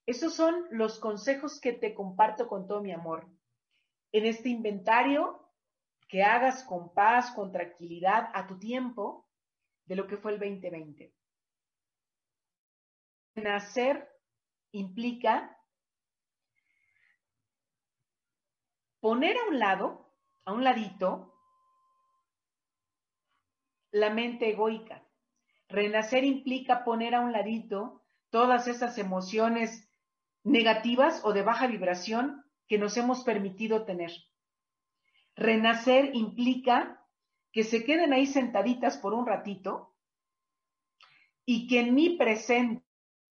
[0.08, 3.30] Esos son los consejos que te comparto con todo mi amor.
[4.12, 5.48] En este inventario,
[6.08, 9.30] que hagas con paz, con tranquilidad, a tu tiempo,
[9.86, 11.14] de lo que fue el 2020.
[13.36, 14.10] Nacer
[14.72, 15.56] implica
[19.00, 20.12] poner a un lado,
[20.46, 21.29] a un ladito,
[23.92, 25.06] la mente egoica.
[25.68, 29.90] Renacer implica poner a un ladito todas esas emociones
[30.44, 34.12] negativas o de baja vibración que nos hemos permitido tener.
[35.36, 37.06] Renacer implica
[37.52, 39.96] que se queden ahí sentaditas por un ratito
[41.46, 42.86] y que en mi presente,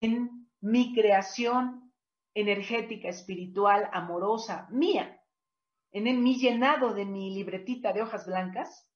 [0.01, 1.93] en mi creación
[2.33, 5.21] energética, espiritual, amorosa, mía,
[5.93, 8.89] en mi llenado de mi libretita de hojas blancas,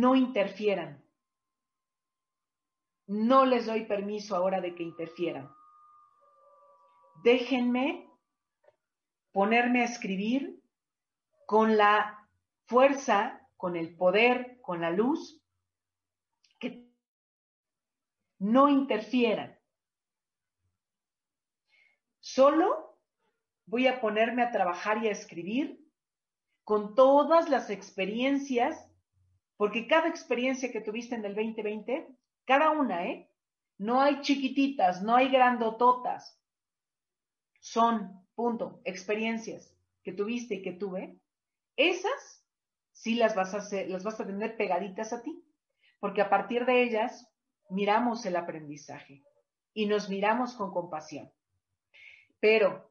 [0.00, 1.02] no interfieran.
[3.06, 5.50] No les doy permiso ahora de que interfieran.
[7.22, 8.10] Déjenme
[9.32, 10.62] ponerme a escribir
[11.46, 12.28] con la
[12.66, 15.42] fuerza, con el poder, con la luz,
[16.58, 16.90] que
[18.38, 19.58] no interfieran.
[22.20, 22.98] Solo
[23.66, 25.84] voy a ponerme a trabajar y a escribir
[26.64, 28.90] con todas las experiencias,
[29.56, 32.08] porque cada experiencia que tuviste en el 2020,
[32.44, 33.30] cada una, ¿eh?
[33.78, 36.40] No hay chiquititas, no hay grandototas.
[37.60, 41.18] Son, punto, experiencias que tuviste y que tuve.
[41.76, 42.44] Esas
[42.92, 45.44] sí las vas a hacer, las vas a tener pegaditas a ti,
[45.98, 47.28] porque a partir de ellas
[47.70, 49.24] miramos el aprendizaje
[49.72, 51.32] y nos miramos con compasión.
[52.38, 52.90] Pero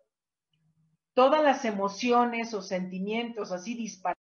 [1.13, 4.21] todas las emociones o sentimientos así disparados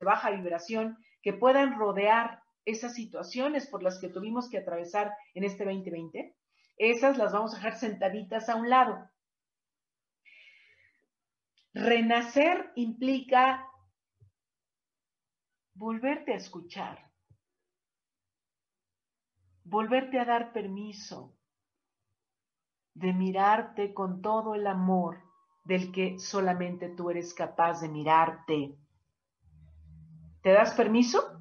[0.00, 5.44] de baja vibración que puedan rodear esas situaciones por las que tuvimos que atravesar en
[5.44, 6.36] este 2020,
[6.76, 9.08] esas las vamos a dejar sentaditas a un lado.
[11.74, 13.66] Renacer implica
[15.74, 17.10] volverte a escuchar,
[19.64, 21.36] volverte a dar permiso
[22.94, 25.22] de mirarte con todo el amor
[25.64, 28.78] del que solamente tú eres capaz de mirarte.
[30.42, 31.38] ¿Te das permiso?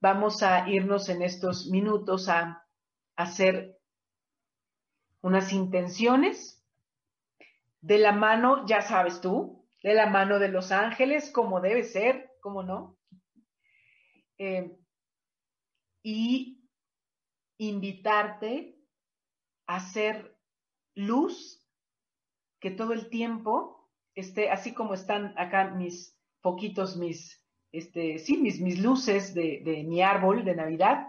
[0.00, 2.66] Vamos a irnos en estos minutos a
[3.16, 3.78] hacer
[5.20, 6.64] unas intenciones
[7.82, 12.30] de la mano, ya sabes tú, de la mano de los ángeles, como debe ser,
[12.40, 12.98] como no.
[14.38, 14.74] Eh,
[16.02, 16.66] y
[17.58, 18.78] invitarte
[19.66, 20.34] a hacer
[20.94, 21.62] luz
[22.58, 26.14] que todo el tiempo esté, así como están acá mis
[26.44, 27.42] poquitos, mis,
[27.72, 31.08] este, sí, mis, mis luces de, de mi árbol de Navidad,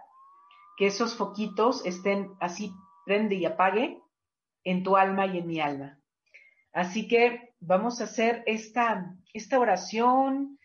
[0.78, 2.72] que esos foquitos estén así,
[3.06, 4.02] prende y apague
[4.64, 6.00] en tu alma y en mi alma.
[6.72, 10.58] Así que vamos a hacer esta, esta oración,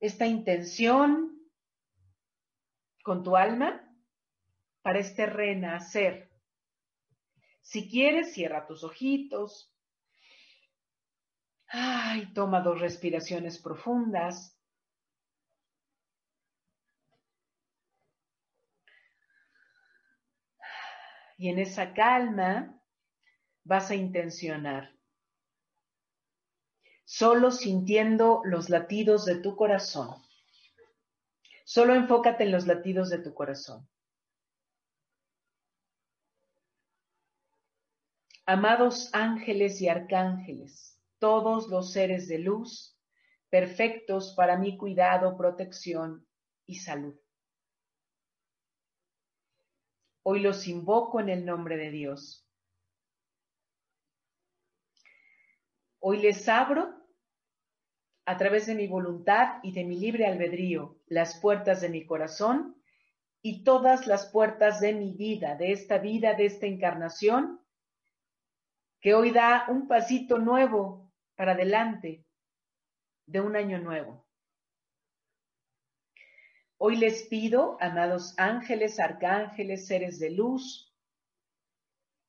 [0.00, 1.38] esta intención
[3.04, 3.86] con tu alma
[4.80, 6.30] para este renacer.
[7.60, 9.75] Si quieres, cierra tus ojitos,
[11.68, 14.56] Ay, toma dos respiraciones profundas.
[21.38, 22.80] Y en esa calma
[23.64, 24.94] vas a intencionar.
[27.04, 30.22] Solo sintiendo los latidos de tu corazón.
[31.64, 33.88] Solo enfócate en los latidos de tu corazón.
[38.46, 42.98] Amados ángeles y arcángeles, todos los seres de luz,
[43.50, 46.26] perfectos para mi cuidado, protección
[46.66, 47.18] y salud.
[50.22, 52.46] Hoy los invoco en el nombre de Dios.
[56.00, 57.06] Hoy les abro
[58.26, 62.76] a través de mi voluntad y de mi libre albedrío las puertas de mi corazón
[63.40, 67.60] y todas las puertas de mi vida, de esta vida, de esta encarnación,
[69.00, 71.05] que hoy da un pasito nuevo
[71.36, 72.24] para adelante
[73.26, 74.26] de un año nuevo.
[76.78, 80.94] Hoy les pido, amados ángeles, arcángeles, seres de luz,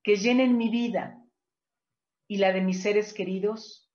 [0.02, 1.22] que llenen mi vida
[2.28, 3.90] y la de mis seres queridos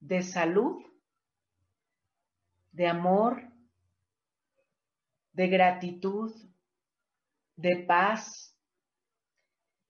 [0.00, 0.82] de salud,
[2.72, 3.52] de amor,
[5.32, 6.34] de gratitud,
[7.56, 8.58] de paz,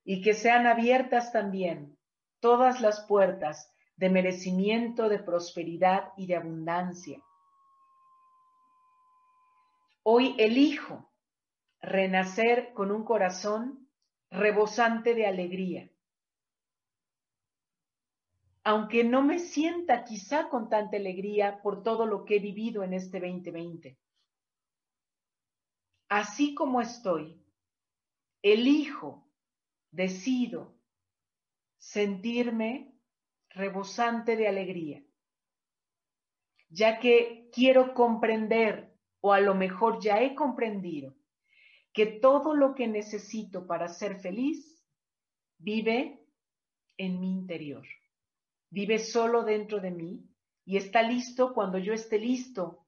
[0.04, 1.99] y que sean abiertas también
[2.40, 7.22] todas las puertas de merecimiento, de prosperidad y de abundancia.
[10.02, 11.12] Hoy elijo
[11.82, 13.90] renacer con un corazón
[14.30, 15.90] rebosante de alegría.
[18.64, 22.94] Aunque no me sienta quizá con tanta alegría por todo lo que he vivido en
[22.94, 23.98] este 2020.
[26.08, 27.40] Así como estoy,
[28.42, 29.26] elijo,
[29.90, 30.79] decido
[31.80, 32.94] sentirme
[33.48, 35.02] rebosante de alegría,
[36.68, 41.16] ya que quiero comprender, o a lo mejor ya he comprendido,
[41.92, 44.84] que todo lo que necesito para ser feliz
[45.58, 46.22] vive
[46.96, 47.86] en mi interior,
[48.70, 50.24] vive solo dentro de mí
[50.64, 52.86] y está listo cuando yo esté listo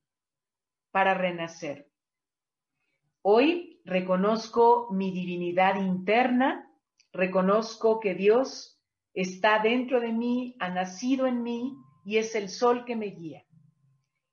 [0.90, 1.90] para renacer.
[3.22, 6.70] Hoy reconozco mi divinidad interna,
[7.12, 8.81] reconozco que Dios
[9.14, 13.44] está dentro de mí, ha nacido en mí y es el sol que me guía.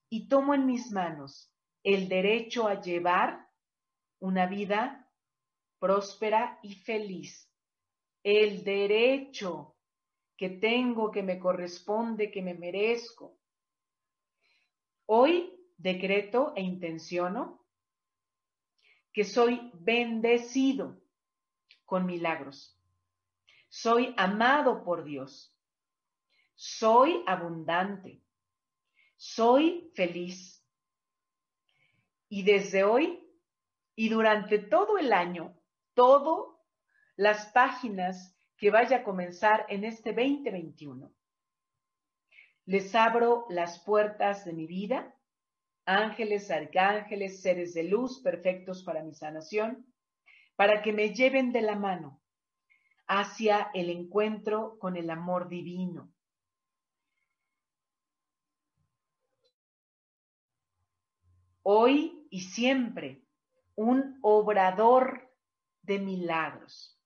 [0.10, 1.54] Y tomo en mis manos
[1.84, 3.48] el derecho a llevar
[4.20, 5.10] una vida
[5.80, 7.50] próspera y feliz.
[8.24, 9.76] El derecho
[10.36, 13.38] que tengo, que me corresponde, que me merezco.
[15.06, 17.66] Hoy decreto e intenciono
[19.12, 21.02] que soy bendecido
[21.86, 22.79] con milagros.
[23.70, 25.56] Soy amado por Dios.
[26.56, 28.22] Soy abundante.
[29.16, 30.66] Soy feliz.
[32.30, 33.24] Y desde hoy
[33.96, 35.56] y durante todo el año,
[35.94, 36.56] todas
[37.16, 41.14] las páginas que vaya a comenzar en este 2021.
[42.66, 45.16] Les abro las puertas de mi vida,
[45.86, 49.92] ángeles, arcángeles, seres de luz perfectos para mi sanación,
[50.56, 52.19] para que me lleven de la mano
[53.10, 56.14] hacia el encuentro con el amor divino.
[61.64, 63.26] Hoy y siempre
[63.76, 65.34] un obrador
[65.82, 67.01] de milagros.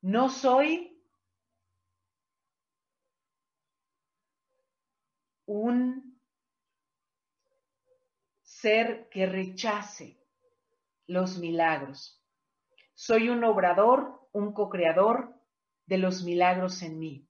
[0.00, 1.02] No soy
[5.46, 6.20] un
[8.42, 10.22] ser que rechace
[11.06, 12.22] los milagros.
[12.94, 15.34] Soy un obrador, un co-creador
[15.86, 17.28] de los milagros en mí.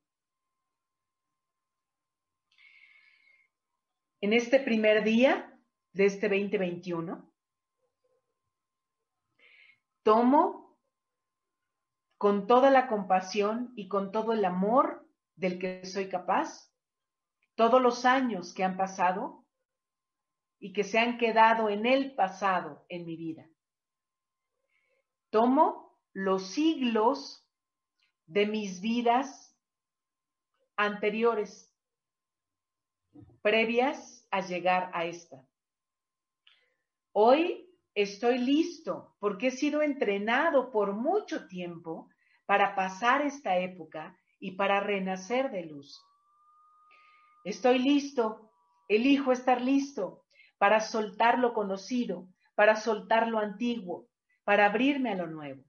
[4.21, 5.59] En este primer día
[5.93, 7.33] de este 2021,
[10.03, 10.79] tomo
[12.19, 16.71] con toda la compasión y con todo el amor del que soy capaz
[17.55, 19.47] todos los años que han pasado
[20.59, 23.49] y que se han quedado en el pasado en mi vida.
[25.31, 27.47] Tomo los siglos
[28.27, 29.57] de mis vidas
[30.77, 31.73] anteriores,
[33.43, 35.47] previas a llegar a esta.
[37.13, 42.09] Hoy estoy listo porque he sido entrenado por mucho tiempo
[42.47, 46.01] para pasar esta época y para renacer de luz.
[47.45, 48.53] Estoy listo,
[48.89, 50.25] elijo estar listo
[50.59, 54.09] para soltar lo conocido, para soltar lo antiguo,
[54.45, 55.65] para abrirme a lo nuevo.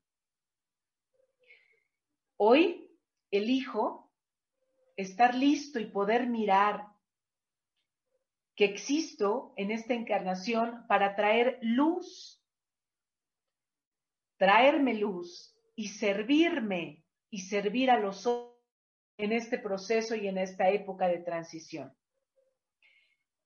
[2.43, 2.89] Hoy
[3.29, 4.11] elijo
[4.95, 6.87] estar listo y poder mirar
[8.55, 12.43] que existo en esta encarnación para traer luz,
[14.37, 18.57] traerme luz y servirme y servir a los otros
[19.19, 21.95] en este proceso y en esta época de transición.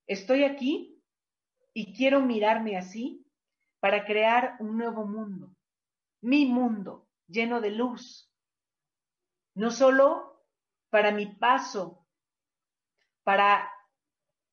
[0.08, 1.04] Estoy aquí
[1.74, 3.28] y quiero mirarme así
[3.82, 5.54] para crear un nuevo mundo,
[6.22, 8.32] mi mundo lleno de luz,
[9.56, 10.44] no solo
[10.90, 12.06] para mi paso,
[13.24, 13.72] para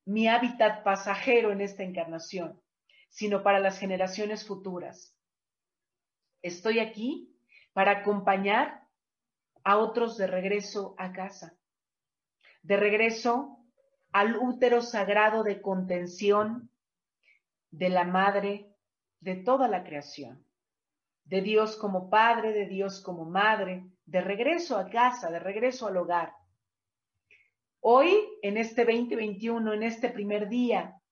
[0.05, 2.61] mi hábitat pasajero en esta encarnación,
[3.11, 5.17] sino para las generaciones futuras.
[6.41, 7.37] Estoy aquí
[7.73, 8.89] para acompañar
[9.65, 11.57] a otros de regreso a casa,
[12.63, 13.59] de regreso
[14.13, 16.71] al útero sagrado de contención
[17.71, 18.75] de la madre
[19.21, 20.45] de toda la creación,
[21.25, 25.97] de Dios como padre, de Dios como madre, de regreso a casa, de regreso al
[25.97, 26.35] hogar
[27.85, 31.03] Hoy, en este 2021, en este primer día,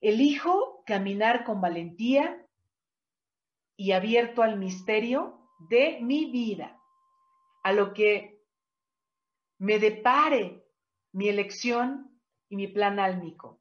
[0.00, 2.46] elijo caminar con valentía
[3.76, 6.80] y abierto al misterio de mi vida,
[7.64, 8.40] a lo que
[9.58, 10.64] me depare
[11.10, 13.60] mi elección y mi plan álmico.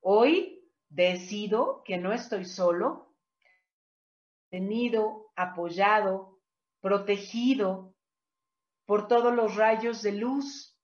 [0.00, 3.16] Hoy decido que no estoy solo,
[4.48, 6.31] tenido, apoyado,
[6.82, 7.94] protegido
[8.84, 10.76] por todos los rayos de luz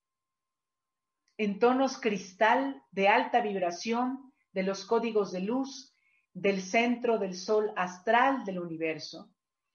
[1.37, 5.95] en tonos cristal de alta vibración de los códigos de luz
[6.33, 9.31] del centro del sol astral del universo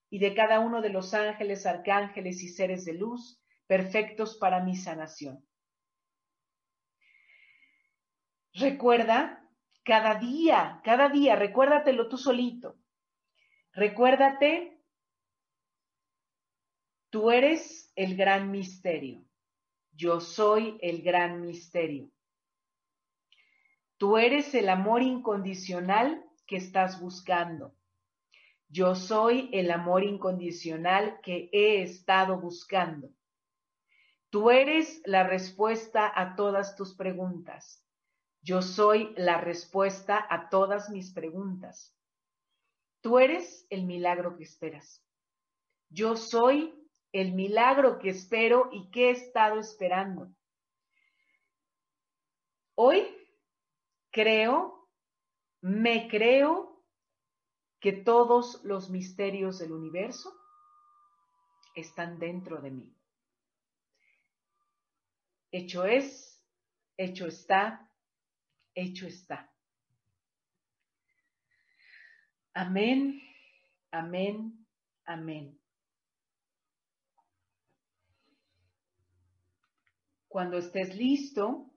[0.10, 4.76] y de cada uno de los ángeles, arcángeles y seres de luz perfectos para mi
[4.76, 5.46] sanación.
[8.54, 9.50] Recuerda
[9.84, 12.78] cada día, cada día, recuérdatelo tú solito.
[13.74, 14.83] Recuérdate,
[17.14, 19.24] tú eres el gran misterio.
[19.92, 22.10] Yo soy el gran misterio.
[23.98, 27.76] Tú eres el amor incondicional que estás buscando.
[28.68, 33.12] Yo soy el amor incondicional que he estado buscando.
[34.32, 37.86] Tú eres la respuesta a todas tus preguntas.
[38.42, 41.96] Yo soy la respuesta a todas mis preguntas.
[43.02, 45.06] Tú eres el milagro que esperas.
[45.92, 46.83] Yo soy
[47.14, 50.36] el milagro que espero y que he estado esperando.
[52.76, 53.08] Hoy
[54.12, 54.90] creo,
[55.62, 56.84] me creo
[57.80, 60.34] que todos los misterios del universo
[61.76, 62.98] están dentro de mí.
[65.52, 66.44] Hecho es,
[66.98, 67.92] hecho está,
[68.74, 69.54] hecho está.
[72.56, 73.22] Amén,
[73.92, 74.66] amén,
[75.06, 75.63] amén.
[80.34, 81.72] Cuando estés listo,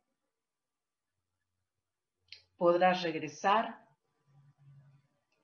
[2.57, 3.85] podrás regresar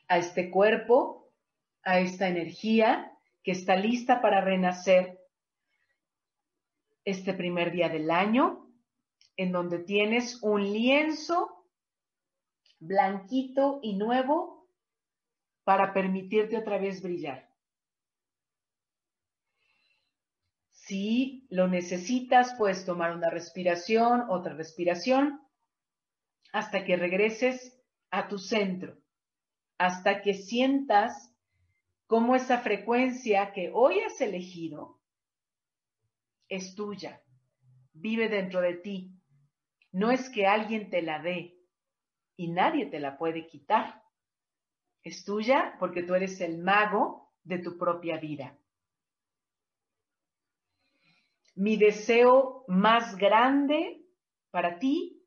[0.09, 1.31] a este cuerpo,
[1.83, 5.21] a esta energía que está lista para renacer
[7.05, 8.73] este primer día del año,
[9.37, 11.67] en donde tienes un lienzo
[12.79, 14.71] blanquito y nuevo
[15.65, 17.52] para permitirte otra vez brillar.
[20.87, 25.41] Si lo necesitas, puedes tomar una respiración, otra respiración,
[26.53, 27.81] hasta que regreses
[28.11, 28.99] a tu centro,
[29.79, 31.33] hasta que sientas
[32.09, 35.01] cómo esa frecuencia que hoy has elegido
[36.49, 37.23] es tuya,
[37.93, 39.15] vive dentro de ti.
[39.93, 41.61] No es que alguien te la dé
[42.37, 44.03] y nadie te la puede quitar.
[45.05, 48.59] Es tuya porque tú eres el mago de tu propia vida.
[51.55, 54.05] Mi deseo más grande
[54.51, 55.23] para ti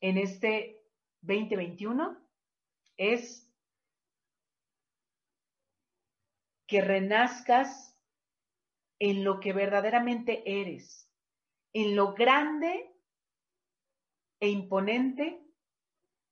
[0.00, 0.82] en este
[1.20, 2.18] 2021
[2.96, 3.52] es
[6.66, 7.98] que renazcas
[8.98, 11.10] en lo que verdaderamente eres,
[11.74, 12.94] en lo grande
[14.40, 15.44] e imponente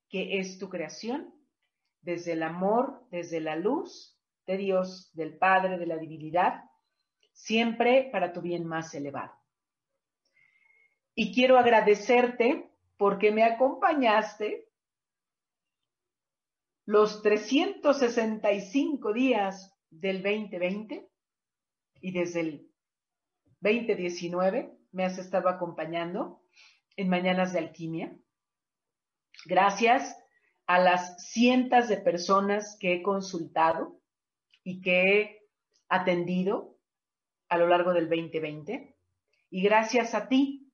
[0.09, 1.35] que es tu creación
[2.01, 6.70] desde el amor, desde la luz de Dios, del Padre, de la divinidad,
[7.43, 9.33] siempre para tu bien más elevado.
[11.15, 14.69] Y quiero agradecerte porque me acompañaste
[16.85, 21.09] los 365 días del 2020
[22.01, 22.71] y desde el
[23.61, 26.43] 2019 me has estado acompañando
[26.97, 28.17] en Mañanas de Alquimia.
[29.47, 30.17] Gracias
[30.67, 34.01] a las cientos de personas que he consultado
[34.63, 35.49] y que he
[35.89, 36.80] atendido
[37.51, 38.97] a lo largo del 2020.
[39.51, 40.73] Y gracias a ti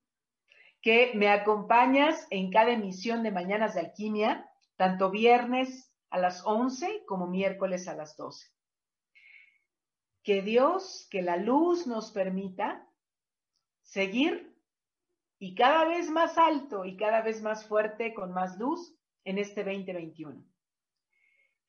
[0.81, 7.05] que me acompañas en cada emisión de Mañanas de Alquimia, tanto viernes a las 11
[7.07, 8.47] como miércoles a las 12.
[10.23, 12.87] Que Dios, que la luz nos permita
[13.83, 14.55] seguir
[15.39, 19.65] y cada vez más alto y cada vez más fuerte con más luz en este
[19.65, 20.45] 2021.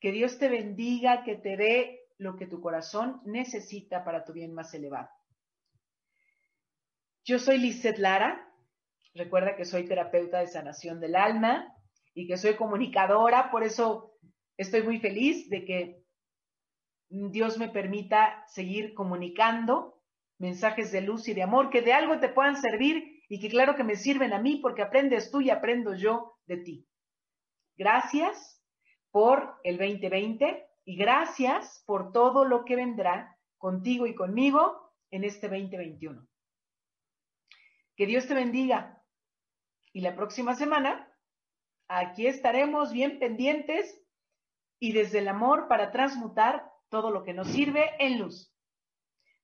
[0.00, 4.52] Que Dios te bendiga, que te dé lo que tu corazón necesita para tu bien
[4.52, 5.08] más elevado.
[7.24, 8.44] Yo soy Lizeth Lara.
[9.14, 11.74] Recuerda que soy terapeuta de sanación del alma
[12.14, 14.16] y que soy comunicadora, por eso
[14.56, 16.02] estoy muy feliz de que
[17.08, 20.02] Dios me permita seguir comunicando
[20.38, 23.76] mensajes de luz y de amor que de algo te puedan servir y que claro
[23.76, 26.86] que me sirven a mí porque aprendes tú y aprendo yo de ti.
[27.76, 28.62] Gracias
[29.10, 35.46] por el 2020 y gracias por todo lo que vendrá contigo y conmigo en este
[35.46, 36.26] 2021.
[37.94, 39.04] Que Dios te bendiga.
[39.92, 41.12] Y la próxima semana,
[41.88, 44.02] aquí estaremos bien pendientes
[44.78, 48.50] y desde el amor para transmutar todo lo que nos sirve en luz.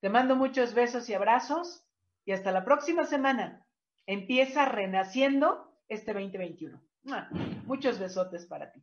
[0.01, 1.87] Te mando muchos besos y abrazos
[2.25, 3.67] y hasta la próxima semana.
[4.07, 6.83] Empieza renaciendo este 2021.
[7.67, 8.83] Muchos besotes para ti.